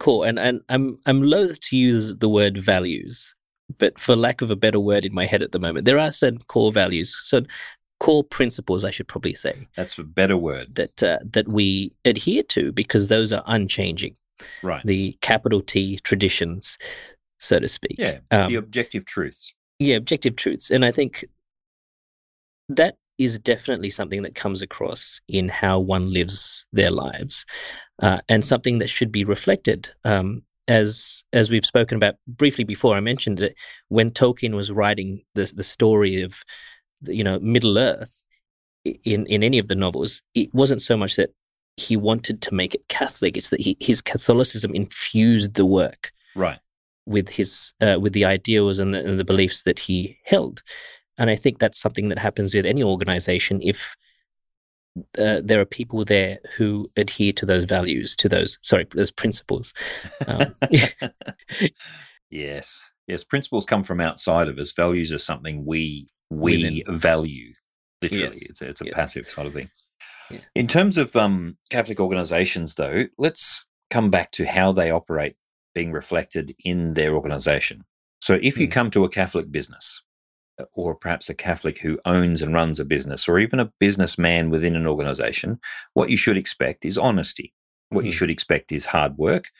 cool. 0.00 0.24
And 0.24 0.38
and 0.38 0.62
I'm 0.68 0.96
I'm 1.06 1.22
loath 1.22 1.60
to 1.60 1.76
use 1.76 2.16
the 2.16 2.28
word 2.28 2.58
values, 2.58 3.36
but 3.78 3.98
for 4.00 4.16
lack 4.16 4.42
of 4.42 4.50
a 4.50 4.56
better 4.56 4.80
word 4.80 5.04
in 5.04 5.14
my 5.14 5.26
head 5.26 5.42
at 5.42 5.52
the 5.52 5.60
moment, 5.60 5.84
there 5.84 5.98
are 5.98 6.10
certain 6.10 6.40
core 6.48 6.72
values, 6.72 7.16
so 7.22 7.42
core 8.00 8.24
principles, 8.24 8.82
I 8.82 8.90
should 8.90 9.06
probably 9.06 9.34
say. 9.34 9.68
That's 9.76 9.96
a 9.98 10.02
better 10.02 10.36
word 10.36 10.74
that 10.74 11.02
uh, 11.02 11.18
that 11.32 11.46
we 11.46 11.92
adhere 12.04 12.42
to 12.44 12.72
because 12.72 13.06
those 13.06 13.32
are 13.32 13.44
unchanging. 13.46 14.16
Right. 14.62 14.82
The 14.84 15.16
capital 15.20 15.60
T 15.60 15.98
traditions, 15.98 16.78
so 17.38 17.60
to 17.60 17.68
speak. 17.68 17.96
Yeah. 17.98 18.18
Um, 18.32 18.48
the 18.48 18.56
objective 18.56 19.04
truths. 19.04 19.54
Yeah, 19.78 19.96
objective 19.96 20.36
truths, 20.36 20.70
and 20.70 20.84
I 20.84 20.90
think 20.90 21.24
that 22.68 22.96
is 23.18 23.38
definitely 23.38 23.90
something 23.90 24.22
that 24.22 24.34
comes 24.34 24.62
across 24.62 25.20
in 25.28 25.50
how 25.50 25.78
one 25.78 26.10
lives 26.10 26.66
their 26.72 26.90
lives 26.90 27.44
uh, 28.00 28.20
and 28.28 28.44
something 28.44 28.78
that 28.78 28.88
should 28.88 29.12
be 29.12 29.24
reflected. 29.24 29.90
Um, 30.04 30.42
as 30.68 31.24
as 31.32 31.50
we've 31.50 31.66
spoken 31.66 31.96
about 31.96 32.14
briefly 32.26 32.64
before, 32.64 32.94
I 32.94 33.00
mentioned 33.00 33.40
it 33.40 33.56
when 33.88 34.10
Tolkien 34.10 34.54
was 34.54 34.70
writing 34.70 35.22
the 35.34 35.52
the 35.54 35.62
story 35.62 36.22
of 36.22 36.44
you 37.02 37.24
know 37.24 37.38
Middle 37.40 37.78
Earth 37.78 38.24
in 38.84 39.26
in 39.26 39.42
any 39.42 39.58
of 39.58 39.68
the 39.68 39.74
novels. 39.74 40.22
It 40.34 40.54
wasn't 40.54 40.82
so 40.82 40.96
much 40.96 41.16
that 41.16 41.30
he 41.76 41.96
wanted 41.96 42.40
to 42.42 42.54
make 42.54 42.74
it 42.74 42.88
Catholic; 42.88 43.36
it's 43.36 43.50
that 43.50 43.60
he, 43.60 43.76
his 43.80 44.00
Catholicism 44.00 44.74
infused 44.74 45.54
the 45.54 45.66
work 45.66 46.12
right 46.34 46.60
with 47.06 47.28
his 47.28 47.74
uh, 47.80 47.98
with 48.00 48.12
the 48.12 48.24
ideals 48.24 48.78
and 48.78 48.94
the, 48.94 49.04
and 49.04 49.18
the 49.18 49.24
beliefs 49.24 49.64
that 49.64 49.78
he 49.78 50.18
held. 50.24 50.62
And 51.18 51.28
I 51.28 51.36
think 51.36 51.58
that's 51.58 51.80
something 51.80 52.08
that 52.08 52.18
happens 52.18 52.54
with 52.54 52.64
any 52.64 52.82
organization 52.82 53.60
if 53.62 53.96
uh, 55.18 55.40
there 55.42 55.60
are 55.60 55.66
people 55.66 56.04
there 56.04 56.38
who 56.56 56.88
adhere 56.96 57.32
to 57.32 57.46
those 57.46 57.64
values, 57.64 58.16
to 58.16 58.28
those 58.28 58.58
sorry, 58.62 58.86
those 58.94 59.10
principles. 59.10 59.72
Um, 60.26 60.54
yes, 62.30 62.82
yes, 63.06 63.24
principles 63.24 63.66
come 63.66 63.82
from 63.82 64.00
outside 64.00 64.48
of 64.48 64.58
us. 64.58 64.72
Values 64.72 65.12
are 65.12 65.18
something 65.18 65.64
we 65.64 66.08
we 66.30 66.64
Within. 66.64 66.98
value. 66.98 67.52
Literally, 68.02 68.24
yes. 68.24 68.50
it's 68.50 68.62
a, 68.62 68.68
it's 68.68 68.80
a 68.80 68.86
yes. 68.86 68.94
passive 68.94 69.28
sort 69.28 69.46
of 69.46 69.52
thing. 69.52 69.70
Yeah. 70.30 70.38
In 70.54 70.66
terms 70.66 70.96
of 70.96 71.14
um, 71.16 71.56
Catholic 71.70 72.00
organisations, 72.00 72.74
though, 72.74 73.06
let's 73.18 73.66
come 73.90 74.10
back 74.10 74.30
to 74.32 74.46
how 74.46 74.72
they 74.72 74.90
operate 74.90 75.36
being 75.74 75.92
reflected 75.92 76.54
in 76.64 76.94
their 76.94 77.14
organisation. 77.14 77.84
So, 78.22 78.38
if 78.42 78.58
you 78.58 78.68
mm. 78.68 78.72
come 78.72 78.90
to 78.92 79.04
a 79.04 79.08
Catholic 79.08 79.50
business, 79.50 80.02
or 80.72 80.94
perhaps 80.94 81.28
a 81.28 81.34
Catholic 81.34 81.78
who 81.78 81.98
owns 82.04 82.42
and 82.42 82.54
runs 82.54 82.80
a 82.80 82.84
business, 82.84 83.28
or 83.28 83.38
even 83.38 83.60
a 83.60 83.72
businessman 83.78 84.50
within 84.50 84.76
an 84.76 84.86
organization, 84.86 85.60
what 85.94 86.10
you 86.10 86.16
should 86.16 86.36
expect 86.36 86.84
is 86.84 86.98
honesty. 86.98 87.52
What 87.90 88.02
mm. 88.02 88.06
you 88.06 88.12
hmm. 88.12 88.16
should 88.16 88.30
expect 88.30 88.72
is 88.72 88.86
hard 88.86 89.18
work. 89.18 89.50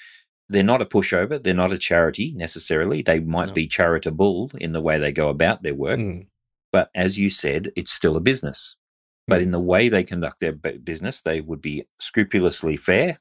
They're 0.49 0.63
not 0.63 0.83
a 0.83 0.87
pushover. 0.87 1.43
They're 1.43 1.55
not 1.55 1.73
a 1.73 1.79
charity 1.79 2.33
necessarily. 2.35 3.03
They 3.03 3.21
might 3.21 3.49
no. 3.49 3.55
be 3.55 3.67
charitable 3.67 4.51
in 4.59 4.73
the 4.73 4.81
way 4.81 4.99
they 4.99 5.13
go 5.13 5.29
about 5.29 5.63
their 5.63 5.75
work. 5.75 6.01
Mm. 6.01 6.27
But 6.73 6.91
as 6.95 7.19
you 7.19 7.31
said, 7.31 7.71
it's 7.77 7.93
still 7.93 8.17
a 8.17 8.21
business. 8.21 8.77
Mm. 8.77 9.31
But 9.31 9.41
hmm. 9.41 9.45
in 9.45 9.51
the 9.53 9.61
way 9.61 9.89
they 9.89 10.05
conduct 10.05 10.41
their 10.41 10.53
business, 10.53 11.23
they 11.23 11.41
would 11.41 11.61
be 11.61 11.85
scrupulously 11.99 12.77
fair, 12.77 13.21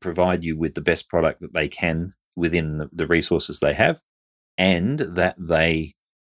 provide 0.00 0.44
you 0.44 0.56
with 0.56 0.74
the 0.74 0.80
best 0.80 1.08
product 1.08 1.40
that 1.40 1.54
they 1.54 1.68
can 1.68 2.14
within 2.34 2.88
the 2.92 3.06
resources 3.06 3.60
they 3.60 3.74
have, 3.74 4.00
and 4.58 4.98
that 4.98 5.36
they 5.38 5.94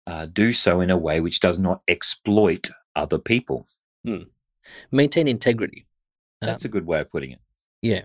uh, 0.08 0.24
do 0.26 0.52
so 0.54 0.80
in 0.80 0.90
a 0.90 0.96
way 0.96 1.20
which 1.20 1.38
does 1.38 1.58
not 1.58 1.82
exploit 1.86 2.70
other 2.96 3.18
people. 3.18 3.66
Hmm. 4.04 4.22
Maintain 4.90 5.28
integrity. 5.28 5.86
That's 6.40 6.64
um, 6.64 6.68
a 6.68 6.72
good 6.72 6.86
way 6.86 7.00
of 7.00 7.10
putting 7.10 7.32
it. 7.32 7.40
Yeah, 7.82 8.02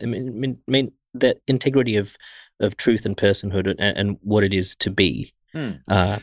I 0.00 0.06
mean, 0.06 0.38
mean, 0.38 0.58
mean 0.68 0.92
that 1.14 1.38
integrity 1.48 1.96
of 1.96 2.16
of 2.60 2.76
truth 2.76 3.04
and 3.04 3.16
personhood 3.16 3.66
and, 3.66 3.80
and 3.80 4.18
what 4.22 4.44
it 4.44 4.54
is 4.54 4.76
to 4.76 4.90
be. 4.90 5.32
Hmm. 5.52 5.72
Uh, 5.88 6.20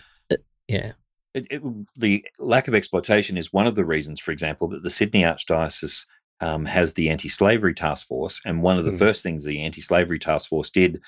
yeah. 0.68 0.94
It, 1.34 1.46
it, 1.52 1.62
the 1.96 2.26
lack 2.40 2.68
of 2.68 2.74
exploitation 2.74 3.38
is 3.38 3.52
one 3.52 3.68
of 3.68 3.76
the 3.76 3.86
reasons, 3.86 4.20
for 4.20 4.32
example, 4.32 4.68
that 4.70 4.84
the 4.84 4.90
Sydney 4.90 5.24
Archdiocese 5.24 6.06
um, 6.40 6.66
has 6.66 6.94
the 6.94 7.10
anti-slavery 7.10 7.74
task 7.74 8.08
force, 8.08 8.40
and 8.46 8.62
one 8.62 8.78
of 8.78 8.86
the 8.86 8.92
hmm. 8.92 8.98
first 8.98 9.24
things 9.24 9.44
the 9.44 9.62
anti-slavery 9.62 10.20
task 10.20 10.48
force 10.50 10.70
did 10.70 11.02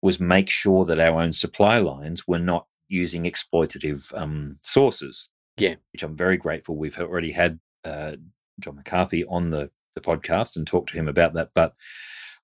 was 0.00 0.20
make 0.20 0.48
sure 0.48 0.84
that 0.84 1.00
our 1.00 1.20
own 1.20 1.32
supply 1.32 1.78
lines 1.78 2.28
were 2.28 2.38
not 2.38 2.66
using 2.94 3.24
exploitative 3.24 4.16
um, 4.18 4.58
sources. 4.62 5.28
Yeah, 5.56 5.74
which 5.92 6.02
I'm 6.02 6.16
very 6.16 6.36
grateful. 6.36 6.76
We've 6.76 6.98
already 6.98 7.32
had 7.32 7.60
uh, 7.84 8.16
John 8.60 8.76
McCarthy 8.76 9.24
on 9.26 9.50
the 9.50 9.70
the 9.94 10.00
podcast 10.00 10.56
and 10.56 10.66
talked 10.66 10.90
to 10.90 10.96
him 10.96 11.08
about 11.08 11.34
that. 11.34 11.50
But 11.54 11.74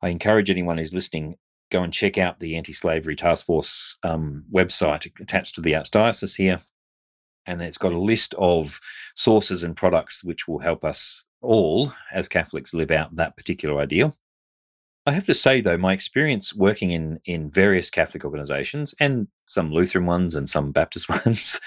I 0.03 0.09
encourage 0.09 0.51
anyone 0.51 0.79
who's 0.79 0.95
listening 0.95 1.37
go 1.71 1.83
and 1.83 1.93
check 1.93 2.19
out 2.19 2.41
the 2.41 2.57
Anti 2.57 2.73
Slavery 2.73 3.17
Task 3.17 3.47
Force 3.47 3.97
um, 4.03 4.45
website 4.53 5.07
attached 5.21 5.55
to 5.55 5.61
the 5.61 5.73
Archdiocese 5.73 6.37
here. 6.37 6.61
And 7.47 7.63
it's 7.63 7.79
got 7.79 7.93
a 7.93 7.99
list 7.99 8.35
of 8.39 8.81
sources 9.15 9.63
and 9.63 9.77
products 9.77 10.23
which 10.23 10.47
will 10.47 10.59
help 10.59 10.85
us 10.85 11.25
all 11.41 11.93
as 12.13 12.29
Catholics 12.29 12.75
live 12.75 12.91
out 12.91 13.17
that 13.17 13.37
particular 13.37 13.81
ideal. 13.81 14.15
I 15.11 15.15
have 15.15 15.27
to 15.27 15.35
say, 15.35 15.61
though, 15.61 15.77
my 15.77 15.93
experience 15.93 16.55
working 16.55 16.93
in, 16.93 17.19
in 17.25 17.51
various 17.51 17.91
Catholic 17.91 18.25
organizations 18.25 18.95
and 19.01 19.27
some 19.45 19.73
Lutheran 19.73 20.07
ones 20.07 20.37
and 20.37 20.49
some 20.49 20.71
Baptist 20.71 21.09
ones 21.27 21.59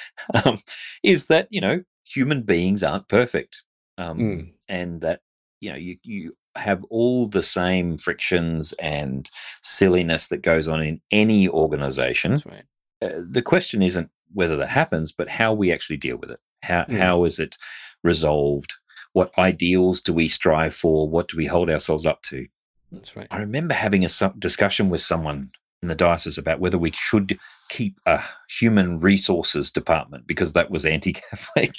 um, 0.45 0.59
is 1.03 1.25
that, 1.25 1.49
you 1.49 1.59
know, 1.59 1.83
human 2.07 2.43
beings 2.43 2.83
aren't 2.83 3.09
perfect. 3.09 3.63
Um, 3.97 4.17
mm. 4.17 4.53
And 4.69 5.01
that, 5.01 5.19
you 5.59 5.71
know, 5.71 5.77
you, 5.77 5.97
you 6.05 6.31
have 6.55 6.85
all 6.85 7.27
the 7.27 7.43
same 7.43 7.97
frictions 7.97 8.73
and 8.79 9.29
silliness 9.61 10.29
that 10.29 10.41
goes 10.41 10.69
on 10.69 10.81
in 10.81 11.01
any 11.11 11.49
organization. 11.49 12.41
Right. 12.45 12.63
Uh, 13.01 13.23
the 13.29 13.41
question 13.41 13.81
isn't 13.81 14.09
whether 14.31 14.55
that 14.55 14.69
happens, 14.69 15.11
but 15.11 15.27
how 15.27 15.53
we 15.53 15.69
actually 15.73 15.97
deal 15.97 16.15
with 16.15 16.31
it. 16.31 16.39
How, 16.61 16.83
mm. 16.83 16.97
how 16.97 17.25
is 17.25 17.39
it 17.39 17.57
resolved? 18.05 18.73
What 19.11 19.37
ideals 19.37 19.99
do 19.99 20.13
we 20.13 20.29
strive 20.29 20.73
for? 20.73 21.09
What 21.09 21.27
do 21.27 21.35
we 21.35 21.45
hold 21.45 21.69
ourselves 21.69 22.05
up 22.05 22.21
to? 22.23 22.47
That's 22.93 23.15
right. 23.15 23.27
I 23.31 23.39
remember 23.39 23.73
having 23.73 24.05
a 24.05 24.09
discussion 24.37 24.89
with 24.89 25.01
someone 25.01 25.49
in 25.81 25.89
the 25.89 25.95
diocese 25.95 26.37
about 26.37 26.59
whether 26.59 26.77
we 26.77 26.91
should 26.91 27.37
keep 27.69 27.99
a 28.05 28.23
human 28.49 28.99
resources 28.99 29.71
department 29.71 30.27
because 30.27 30.53
that 30.53 30.71
was 30.71 30.85
anti-Catholic, 30.85 31.75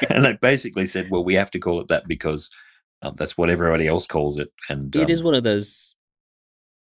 and 0.10 0.26
I 0.26 0.32
basically 0.34 0.86
said, 0.86 1.10
"Well, 1.10 1.24
we 1.24 1.34
have 1.34 1.50
to 1.52 1.58
call 1.58 1.80
it 1.80 1.88
that 1.88 2.06
because 2.06 2.50
um, 3.02 3.14
that's 3.16 3.36
what 3.36 3.50
everybody 3.50 3.86
else 3.86 4.06
calls 4.06 4.38
it." 4.38 4.52
And 4.68 4.94
um, 4.96 5.02
it 5.02 5.10
is 5.10 5.20
um 5.20 5.26
one 5.26 5.34
of 5.34 5.44
those 5.44 5.96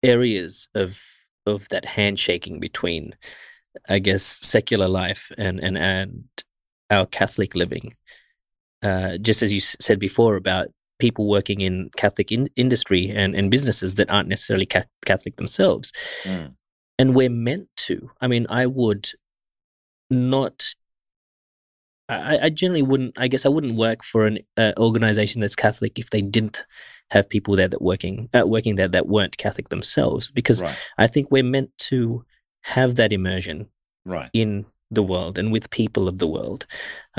areas 0.04 0.67
of 0.76 1.02
of 1.45 1.67
that 1.69 1.86
handshaking 1.86 2.60
between, 2.60 3.15
I 3.89 3.99
guess, 3.99 4.23
secular 4.23 4.88
life 4.88 5.32
and 5.38 5.60
and 5.60 5.78
and 5.78 6.26
our 6.89 7.06
Catholic 7.06 7.56
living. 7.56 7.93
Uh, 8.84 9.17
just 9.17 9.41
as 9.41 9.54
you 9.54 9.62
said 9.62 9.97
before 9.97 10.36
about 10.36 10.67
people 11.03 11.27
working 11.27 11.59
in 11.59 11.89
Catholic 11.97 12.31
in- 12.31 12.49
industry 12.55 13.09
and, 13.09 13.35
and 13.35 13.51
businesses 13.51 13.95
that 13.95 14.09
aren't 14.09 14.29
necessarily 14.29 14.65
ca- 14.65 14.85
Catholic 15.05 15.35
themselves. 15.35 15.91
Mm. 16.23 16.53
And 16.97 17.13
we're 17.13 17.29
meant 17.29 17.67
to. 17.87 18.09
I 18.21 18.27
mean, 18.27 18.47
I 18.49 18.67
would 18.67 19.09
not. 20.09 20.75
I, 22.07 22.37
I 22.43 22.49
generally 22.49 22.83
wouldn't. 22.83 23.19
I 23.19 23.27
guess 23.27 23.45
I 23.45 23.49
wouldn't 23.49 23.75
work 23.75 24.01
for 24.01 24.25
an 24.25 24.39
uh, 24.55 24.71
organization 24.77 25.41
that's 25.41 25.57
Catholic 25.57 25.99
if 25.99 26.09
they 26.09 26.21
didn't 26.21 26.65
have 27.11 27.29
people 27.29 27.57
there 27.57 27.67
that 27.67 27.81
working 27.81 28.29
uh, 28.33 28.47
working 28.47 28.75
there 28.77 28.87
that 28.87 29.07
weren't 29.07 29.37
Catholic 29.37 29.67
themselves. 29.67 30.31
Because 30.31 30.61
right. 30.61 30.77
I 30.97 31.07
think 31.07 31.31
we're 31.31 31.43
meant 31.43 31.71
to 31.89 32.23
have 32.61 32.95
that 32.95 33.11
immersion 33.11 33.67
right. 34.05 34.29
in 34.31 34.65
the 34.89 35.03
world 35.03 35.37
and 35.37 35.51
with 35.51 35.69
people 35.69 36.07
of 36.07 36.19
the 36.19 36.27
world. 36.27 36.65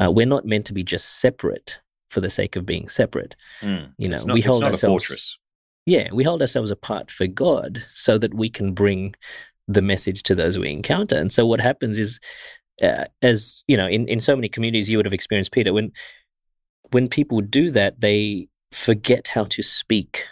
Uh, 0.01 0.11
we're 0.11 0.35
not 0.35 0.47
meant 0.47 0.65
to 0.67 0.73
be 0.73 0.83
just 0.83 1.21
separate 1.21 1.81
for 2.11 2.21
the 2.21 2.31
sake 2.31 2.57
of 2.57 2.67
being 2.67 2.89
separate. 2.89 3.37
Mm. 3.61 3.93
You 3.99 4.09
know, 4.09 4.23
not, 4.25 4.35
we 4.35 4.41
hold 4.41 4.65
ourselves. 4.65 5.39
Yeah, 5.87 6.09
we 6.13 6.25
hold 6.25 6.41
ourselves 6.41 6.71
apart 6.71 7.11
for 7.11 7.27
God 7.27 7.85
so 7.91 8.17
that 8.19 8.35
we 8.35 8.49
can 8.49 8.73
bring 8.73 9.15
the 9.69 9.83
message 9.83 10.23
to 10.25 10.35
those 10.35 10.59
we 10.59 10.71
encounter. 10.71 11.17
And 11.17 11.33
so 11.33 11.47
what 11.47 11.61
happens 11.61 11.99
is, 11.99 12.21
uh, 12.83 13.05
as 13.23 13.65
you 13.67 13.77
know, 13.77 13.87
in, 13.87 14.09
in 14.09 14.21
so 14.21 14.35
many 14.35 14.49
communities, 14.49 14.89
you 14.89 14.97
would 14.97 15.07
have 15.07 15.13
experienced 15.13 15.53
Peter 15.53 15.73
when 15.73 15.93
when 16.91 17.09
people 17.09 17.41
do 17.41 17.71
that, 17.71 18.01
they 18.01 18.49
forget 18.73 19.29
how 19.29 19.45
to 19.45 19.63
speak 19.63 20.27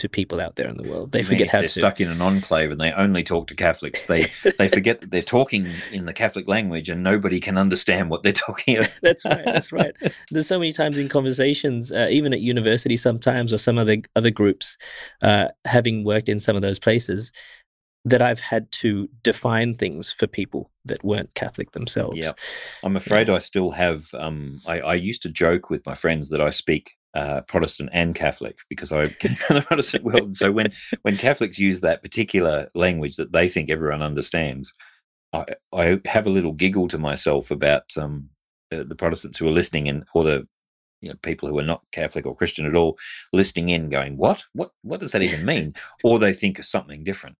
to 0.00 0.08
people 0.08 0.40
out 0.40 0.56
there 0.56 0.68
in 0.68 0.76
the 0.76 0.90
world. 0.90 1.12
They 1.12 1.22
forget 1.22 1.48
how 1.48 1.58
they're 1.58 1.68
to. 1.68 1.80
stuck 1.80 2.00
in 2.00 2.10
an 2.10 2.20
enclave 2.20 2.70
and 2.70 2.80
they 2.80 2.92
only 2.92 3.22
talk 3.22 3.46
to 3.48 3.54
Catholics. 3.54 4.04
They 4.04 4.26
they 4.58 4.68
forget 4.76 5.00
that 5.00 5.10
they're 5.10 5.22
talking 5.22 5.68
in 5.92 6.06
the 6.06 6.12
Catholic 6.12 6.48
language 6.48 6.88
and 6.88 7.02
nobody 7.02 7.38
can 7.38 7.56
understand 7.56 8.10
what 8.10 8.22
they're 8.22 8.32
talking 8.32 8.78
about. 8.78 8.90
that's 9.02 9.24
right. 9.24 9.44
That's 9.44 9.72
right. 9.72 9.92
There's 10.30 10.46
so 10.46 10.58
many 10.58 10.72
times 10.72 10.98
in 10.98 11.08
conversations, 11.08 11.92
uh, 11.92 12.08
even 12.10 12.32
at 12.32 12.40
university, 12.40 12.96
sometimes 12.96 13.52
or 13.52 13.58
some 13.58 13.78
other 13.78 13.98
other 14.16 14.30
groups, 14.30 14.76
uh, 15.22 15.48
having 15.64 16.04
worked 16.04 16.28
in 16.28 16.40
some 16.40 16.56
of 16.56 16.62
those 16.62 16.78
places, 16.78 17.32
that 18.04 18.22
I've 18.22 18.40
had 18.40 18.72
to 18.72 19.08
define 19.22 19.74
things 19.74 20.10
for 20.10 20.26
people 20.26 20.70
that 20.86 21.04
weren't 21.04 21.34
Catholic 21.34 21.72
themselves. 21.72 22.16
Yeah, 22.16 22.32
I'm 22.82 22.96
afraid 22.96 23.28
yeah. 23.28 23.34
I 23.34 23.38
still 23.38 23.70
have. 23.72 24.14
Um, 24.14 24.60
I, 24.66 24.80
I 24.80 24.94
used 24.94 25.22
to 25.22 25.28
joke 25.28 25.68
with 25.68 25.84
my 25.86 25.94
friends 25.94 26.30
that 26.30 26.40
I 26.40 26.50
speak 26.50 26.96
uh, 27.14 27.40
Protestant 27.42 27.90
and 27.92 28.14
Catholic 28.14 28.58
because 28.68 28.92
I 28.92 29.06
came 29.06 29.34
from 29.34 29.56
the 29.56 29.62
Protestant 29.66 30.04
world. 30.04 30.36
so 30.36 30.52
when 30.52 30.72
when 31.02 31.16
Catholics 31.16 31.58
use 31.58 31.80
that 31.80 32.02
particular 32.02 32.68
language 32.74 33.16
that 33.16 33.32
they 33.32 33.48
think 33.48 33.70
everyone 33.70 34.02
understands, 34.02 34.74
I, 35.32 35.44
I 35.72 36.00
have 36.06 36.26
a 36.26 36.30
little 36.30 36.52
giggle 36.52 36.88
to 36.88 36.98
myself 36.98 37.50
about 37.50 37.96
um, 37.96 38.28
the, 38.70 38.84
the, 38.84 38.96
Protestants 38.96 39.38
who 39.38 39.48
are 39.48 39.52
listening 39.52 39.88
and 39.88 40.04
or 40.14 40.24
the 40.24 40.46
you 41.00 41.08
know, 41.08 41.16
people 41.22 41.48
who 41.48 41.58
are 41.58 41.64
not 41.64 41.82
Catholic 41.92 42.26
or 42.26 42.36
Christian 42.36 42.66
at 42.66 42.76
all 42.76 42.98
listening 43.32 43.70
in, 43.70 43.88
going, 43.88 44.16
"What? 44.16 44.44
What? 44.52 44.70
What 44.82 45.00
does 45.00 45.12
that 45.12 45.22
even 45.22 45.44
mean?" 45.44 45.74
or 46.04 46.18
they 46.18 46.32
think 46.32 46.58
of 46.58 46.64
something 46.64 47.02
different. 47.02 47.36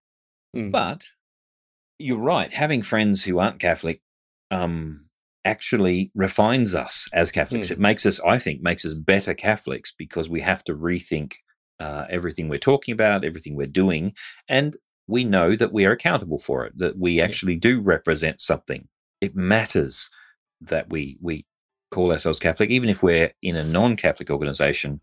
Mm. 0.55 0.71
But 0.71 1.07
you're 1.99 2.17
right. 2.17 2.51
Having 2.51 2.81
friends 2.83 3.23
who 3.23 3.39
aren't 3.39 3.59
Catholic 3.59 4.01
um, 4.49 5.05
actually 5.45 6.11
refines 6.13 6.75
us 6.75 7.07
as 7.13 7.31
Catholics. 7.31 7.69
Mm. 7.69 7.71
It 7.71 7.79
makes 7.79 8.05
us, 8.05 8.19
I 8.19 8.37
think, 8.37 8.61
makes 8.61 8.85
us 8.85 8.93
better 8.93 9.33
Catholics 9.33 9.91
because 9.97 10.29
we 10.29 10.41
have 10.41 10.63
to 10.65 10.75
rethink 10.75 11.33
uh, 11.79 12.05
everything 12.09 12.47
we're 12.47 12.59
talking 12.59 12.93
about, 12.93 13.25
everything 13.25 13.55
we're 13.55 13.67
doing, 13.67 14.13
and 14.47 14.77
we 15.07 15.23
know 15.23 15.55
that 15.55 15.73
we 15.73 15.85
are 15.85 15.91
accountable 15.91 16.37
for 16.37 16.65
it. 16.65 16.77
That 16.77 16.97
we 16.97 17.19
actually 17.19 17.55
do 17.55 17.81
represent 17.81 18.39
something. 18.39 18.87
It 19.19 19.35
matters 19.35 20.09
that 20.61 20.89
we 20.89 21.17
we 21.21 21.45
call 21.89 22.11
ourselves 22.11 22.39
Catholic, 22.39 22.69
even 22.69 22.89
if 22.89 23.03
we're 23.03 23.31
in 23.41 23.55
a 23.55 23.63
non-Catholic 23.63 24.29
organization. 24.29 25.01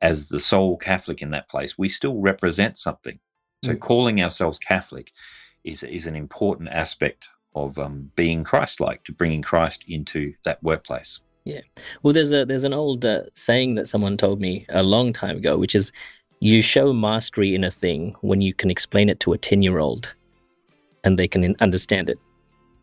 As 0.00 0.28
the 0.28 0.38
sole 0.38 0.76
Catholic 0.76 1.22
in 1.22 1.30
that 1.30 1.48
place, 1.48 1.76
we 1.76 1.88
still 1.88 2.20
represent 2.20 2.78
something. 2.78 3.18
So, 3.64 3.72
mm. 3.72 3.80
calling 3.80 4.22
ourselves 4.22 4.60
Catholic 4.60 5.10
is 5.64 5.82
is 5.82 6.06
an 6.06 6.14
important 6.14 6.68
aspect 6.68 7.30
of 7.54 7.78
um, 7.78 8.10
being 8.16 8.44
Christ-like, 8.44 9.04
to 9.04 9.12
bringing 9.12 9.42
Christ 9.42 9.84
into 9.88 10.34
that 10.44 10.62
workplace. 10.62 11.20
Yeah. 11.44 11.62
Well, 12.02 12.12
there's 12.12 12.32
a 12.32 12.44
there's 12.44 12.64
an 12.64 12.74
old 12.74 13.04
uh, 13.04 13.22
saying 13.34 13.76
that 13.76 13.88
someone 13.88 14.16
told 14.18 14.40
me 14.40 14.66
a 14.68 14.82
long 14.82 15.14
time 15.14 15.38
ago, 15.38 15.56
which 15.56 15.74
is, 15.74 15.92
"You 16.40 16.60
show 16.60 16.92
mastery 16.92 17.54
in 17.54 17.64
a 17.64 17.70
thing 17.70 18.14
when 18.20 18.42
you 18.42 18.52
can 18.52 18.70
explain 18.70 19.08
it 19.08 19.18
to 19.20 19.32
a 19.32 19.38
ten 19.38 19.62
year 19.62 19.78
old, 19.78 20.14
and 21.04 21.18
they 21.18 21.26
can 21.26 21.56
understand 21.60 22.10
it." 22.10 22.18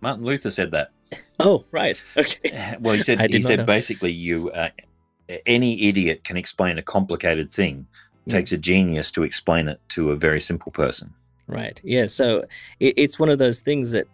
Martin 0.01 0.25
Luther 0.25 0.51
said 0.51 0.71
that. 0.71 0.91
Oh, 1.37 1.65
right. 1.71 2.01
Okay. 2.17 2.77
Well, 2.79 2.95
he 2.95 3.01
said 3.01 3.19
he 3.29 3.41
said 3.41 3.59
know. 3.59 3.65
basically, 3.65 4.11
you 4.11 4.49
uh, 4.51 4.69
any 5.45 5.83
idiot 5.83 6.23
can 6.23 6.37
explain 6.37 6.77
a 6.77 6.81
complicated 6.81 7.51
thing. 7.51 7.87
It 8.25 8.29
mm. 8.29 8.33
takes 8.33 8.51
a 8.51 8.57
genius 8.57 9.11
to 9.11 9.23
explain 9.23 9.67
it 9.67 9.79
to 9.89 10.11
a 10.11 10.15
very 10.15 10.39
simple 10.39 10.71
person. 10.71 11.13
Right. 11.47 11.79
Yeah. 11.83 12.07
So 12.07 12.45
it, 12.79 12.93
it's 12.97 13.19
one 13.19 13.29
of 13.29 13.37
those 13.37 13.59
things 13.59 13.91
that 13.91 14.07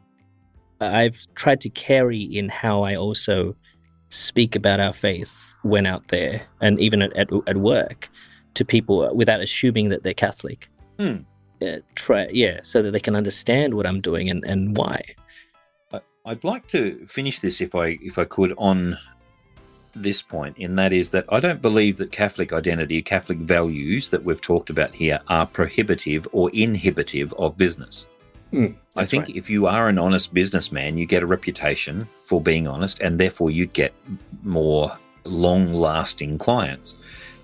I've 0.81 1.25
tried 1.35 1.61
to 1.61 1.69
carry 1.69 2.21
in 2.21 2.49
how 2.49 2.83
I 2.83 2.95
also 2.95 3.55
speak 4.09 4.55
about 4.55 4.79
our 4.79 4.93
faith 4.93 5.53
when 5.61 5.85
out 5.85 6.07
there 6.09 6.41
and 6.59 6.79
even 6.79 7.01
at, 7.01 7.15
at, 7.15 7.29
at 7.47 7.57
work 7.57 8.09
to 8.55 8.65
people 8.65 9.09
without 9.15 9.39
assuming 9.39 9.89
that 9.89 10.03
they're 10.03 10.13
Catholic. 10.13 10.69
Hmm. 10.99 11.17
Uh, 11.61 11.77
try, 11.95 12.27
yeah, 12.31 12.59
so 12.63 12.81
that 12.81 12.91
they 12.91 12.99
can 12.99 13.15
understand 13.15 13.75
what 13.75 13.85
I'm 13.85 14.01
doing 14.01 14.29
and, 14.29 14.43
and 14.45 14.75
why. 14.75 15.01
I'd 16.25 16.43
like 16.43 16.67
to 16.67 17.03
finish 17.05 17.39
this, 17.39 17.61
if 17.61 17.73
I 17.73 17.97
if 18.01 18.19
I 18.19 18.25
could, 18.25 18.53
on 18.57 18.97
this 19.95 20.21
point, 20.21 20.57
and 20.59 20.77
that 20.77 20.93
is 20.93 21.09
that 21.11 21.25
I 21.29 21.39
don't 21.39 21.61
believe 21.61 21.97
that 21.97 22.11
Catholic 22.11 22.53
identity, 22.53 23.01
Catholic 23.01 23.39
values 23.39 24.09
that 24.09 24.23
we've 24.23 24.41
talked 24.41 24.69
about 24.69 24.93
here, 24.93 25.19
are 25.27 25.47
prohibitive 25.47 26.27
or 26.31 26.51
inhibitive 26.53 27.33
of 27.33 27.57
business. 27.57 28.07
Mm, 28.53 28.75
I 28.95 29.05
think 29.05 29.27
right. 29.27 29.35
if 29.35 29.49
you 29.49 29.67
are 29.67 29.87
an 29.87 29.97
honest 29.97 30.33
businessman, 30.33 30.97
you 30.97 31.05
get 31.05 31.23
a 31.23 31.25
reputation 31.25 32.07
for 32.25 32.41
being 32.41 32.67
honest, 32.67 32.99
and 32.99 33.19
therefore 33.19 33.49
you'd 33.49 33.73
get 33.73 33.93
more 34.43 34.91
long 35.23 35.73
lasting 35.73 36.37
clients. 36.37 36.97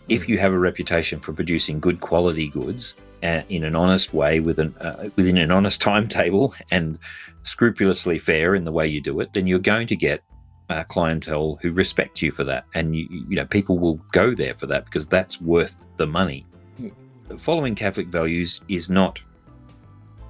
If 0.10 0.28
you 0.28 0.38
have 0.38 0.54
a 0.54 0.60
reputation 0.60 1.20
for 1.20 1.34
producing 1.34 1.80
good 1.80 2.02
quality 2.02 2.50
goods 2.50 2.96
uh, 3.24 3.42
in 3.50 3.64
an 3.64 3.76
honest 3.76 4.14
way, 4.14 4.40
with 4.40 4.60
an, 4.60 4.76
uh, 4.82 5.10
within 5.16 5.38
an 5.38 5.52
honest 5.52 5.80
timetable, 5.90 6.54
and 6.72 7.00
scrupulously 7.44 8.20
fair 8.20 8.56
in 8.56 8.66
the 8.66 8.72
way 8.72 8.88
you 8.88 9.00
do 9.00 9.20
it, 9.22 9.32
then 9.34 9.48
you're 9.48 9.60
going 9.60 9.88
to 9.88 9.96
get 9.96 10.22
a 10.70 10.84
clientele 10.84 11.58
who 11.62 11.72
respect 11.72 12.22
you 12.22 12.32
for 12.32 12.44
that, 12.44 12.66
and 12.74 12.96
you, 12.96 13.08
you 13.10 13.38
know 13.38 13.46
people 13.46 13.80
will 13.80 13.96
go 14.12 14.34
there 14.36 14.54
for 14.54 14.68
that 14.68 14.84
because 14.84 15.08
that's 15.08 15.40
worth 15.40 15.88
the 15.96 16.08
money. 16.08 16.46
Mm. 16.82 17.40
Following 17.40 17.76
Catholic 17.76 18.08
values 18.08 18.60
is 18.68 18.90
not 18.90 19.22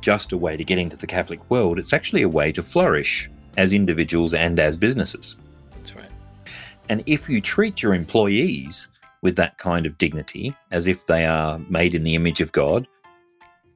just 0.02 0.32
a 0.32 0.38
way 0.38 0.58
to 0.58 0.64
get 0.64 0.78
into 0.78 0.98
the 0.98 1.08
Catholic 1.08 1.50
world, 1.50 1.80
it's 1.80 1.94
actually 1.94 2.22
a 2.22 2.30
way 2.30 2.52
to 2.52 2.64
flourish 2.64 3.30
as 3.58 3.74
individuals 3.74 4.34
and 4.34 4.60
as 4.60 4.78
businesses. 4.78 5.36
That's 5.76 5.96
right. 5.96 6.10
And 6.90 7.04
if 7.06 7.30
you 7.30 7.42
treat 7.42 7.82
your 7.82 7.94
employees 7.94 8.88
with 9.22 9.36
that 9.36 9.58
kind 9.58 9.86
of 9.86 9.98
dignity, 9.98 10.56
as 10.72 10.88
if 10.88 11.06
they 11.06 11.26
are 11.26 11.60
made 11.70 11.94
in 11.94 12.04
the 12.04 12.16
image 12.16 12.40
of 12.40 12.52
God, 12.52 12.88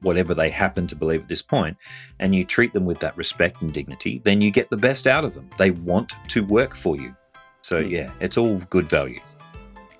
whatever 0.02 0.34
they 0.34 0.50
happen 0.50 0.86
to 0.86 0.96
believe 0.96 1.22
at 1.22 1.28
this 1.28 1.42
point, 1.42 1.76
and 2.18 2.34
you 2.34 2.44
treat 2.44 2.72
them 2.72 2.84
with 2.84 2.98
that 3.00 3.16
respect 3.16 3.62
and 3.62 3.72
dignity, 3.72 4.20
then 4.24 4.40
you 4.40 4.50
get 4.50 4.70
the 4.70 4.76
best 4.76 5.06
out 5.06 5.24
of 5.24 5.34
them. 5.34 5.48
They 5.58 5.70
want 5.70 6.12
to 6.28 6.44
work 6.44 6.74
for 6.74 6.96
you. 6.96 7.14
So, 7.62 7.82
mm. 7.82 7.90
yeah, 7.90 8.10
it's 8.20 8.36
all 8.36 8.58
good 8.70 8.88
value. 8.88 9.20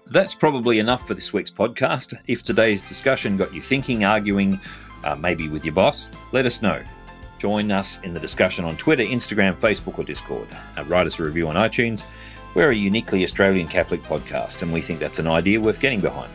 That's 0.06 0.34
probably 0.34 0.78
enough 0.78 1.06
for 1.06 1.14
this 1.14 1.32
week's 1.32 1.50
podcast. 1.50 2.14
If 2.26 2.42
today's 2.42 2.82
discussion 2.82 3.36
got 3.36 3.54
you 3.54 3.62
thinking, 3.62 4.04
arguing, 4.04 4.60
uh, 5.04 5.14
maybe 5.14 5.48
with 5.48 5.64
your 5.64 5.74
boss, 5.74 6.10
let 6.32 6.46
us 6.46 6.62
know. 6.62 6.82
Join 7.38 7.72
us 7.72 8.00
in 8.02 8.14
the 8.14 8.20
discussion 8.20 8.64
on 8.64 8.76
Twitter, 8.76 9.02
Instagram, 9.02 9.54
Facebook, 9.54 9.98
or 9.98 10.04
Discord. 10.04 10.48
Uh, 10.76 10.84
write 10.84 11.06
us 11.06 11.18
a 11.18 11.24
review 11.24 11.48
on 11.48 11.56
iTunes. 11.56 12.06
We're 12.54 12.70
a 12.70 12.74
uniquely 12.74 13.24
Australian 13.24 13.66
Catholic 13.66 14.02
podcast, 14.02 14.62
and 14.62 14.72
we 14.72 14.82
think 14.82 15.00
that's 15.00 15.18
an 15.18 15.26
idea 15.26 15.60
worth 15.60 15.80
getting 15.80 16.00
behind. 16.00 16.30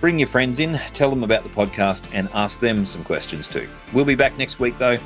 Bring 0.00 0.18
your 0.18 0.28
friends 0.28 0.60
in, 0.60 0.74
tell 0.92 1.10
them 1.10 1.24
about 1.24 1.42
the 1.42 1.48
podcast, 1.48 2.08
and 2.12 2.28
ask 2.32 2.60
them 2.60 2.86
some 2.86 3.04
questions 3.04 3.48
too. 3.48 3.68
We'll 3.92 4.04
be 4.04 4.14
back 4.14 4.38
next 4.38 4.60
week, 4.60 4.78
though. 4.78 4.98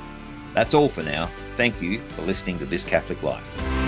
That's 0.55 0.75
all 0.75 0.89
for 0.89 1.03
now. 1.03 1.31
Thank 1.57 1.81
you 1.81 2.01
for 2.09 2.23
listening 2.23 2.59
to 2.59 2.67
This 2.67 2.85
Catholic 2.85 3.23
Life. 3.23 3.80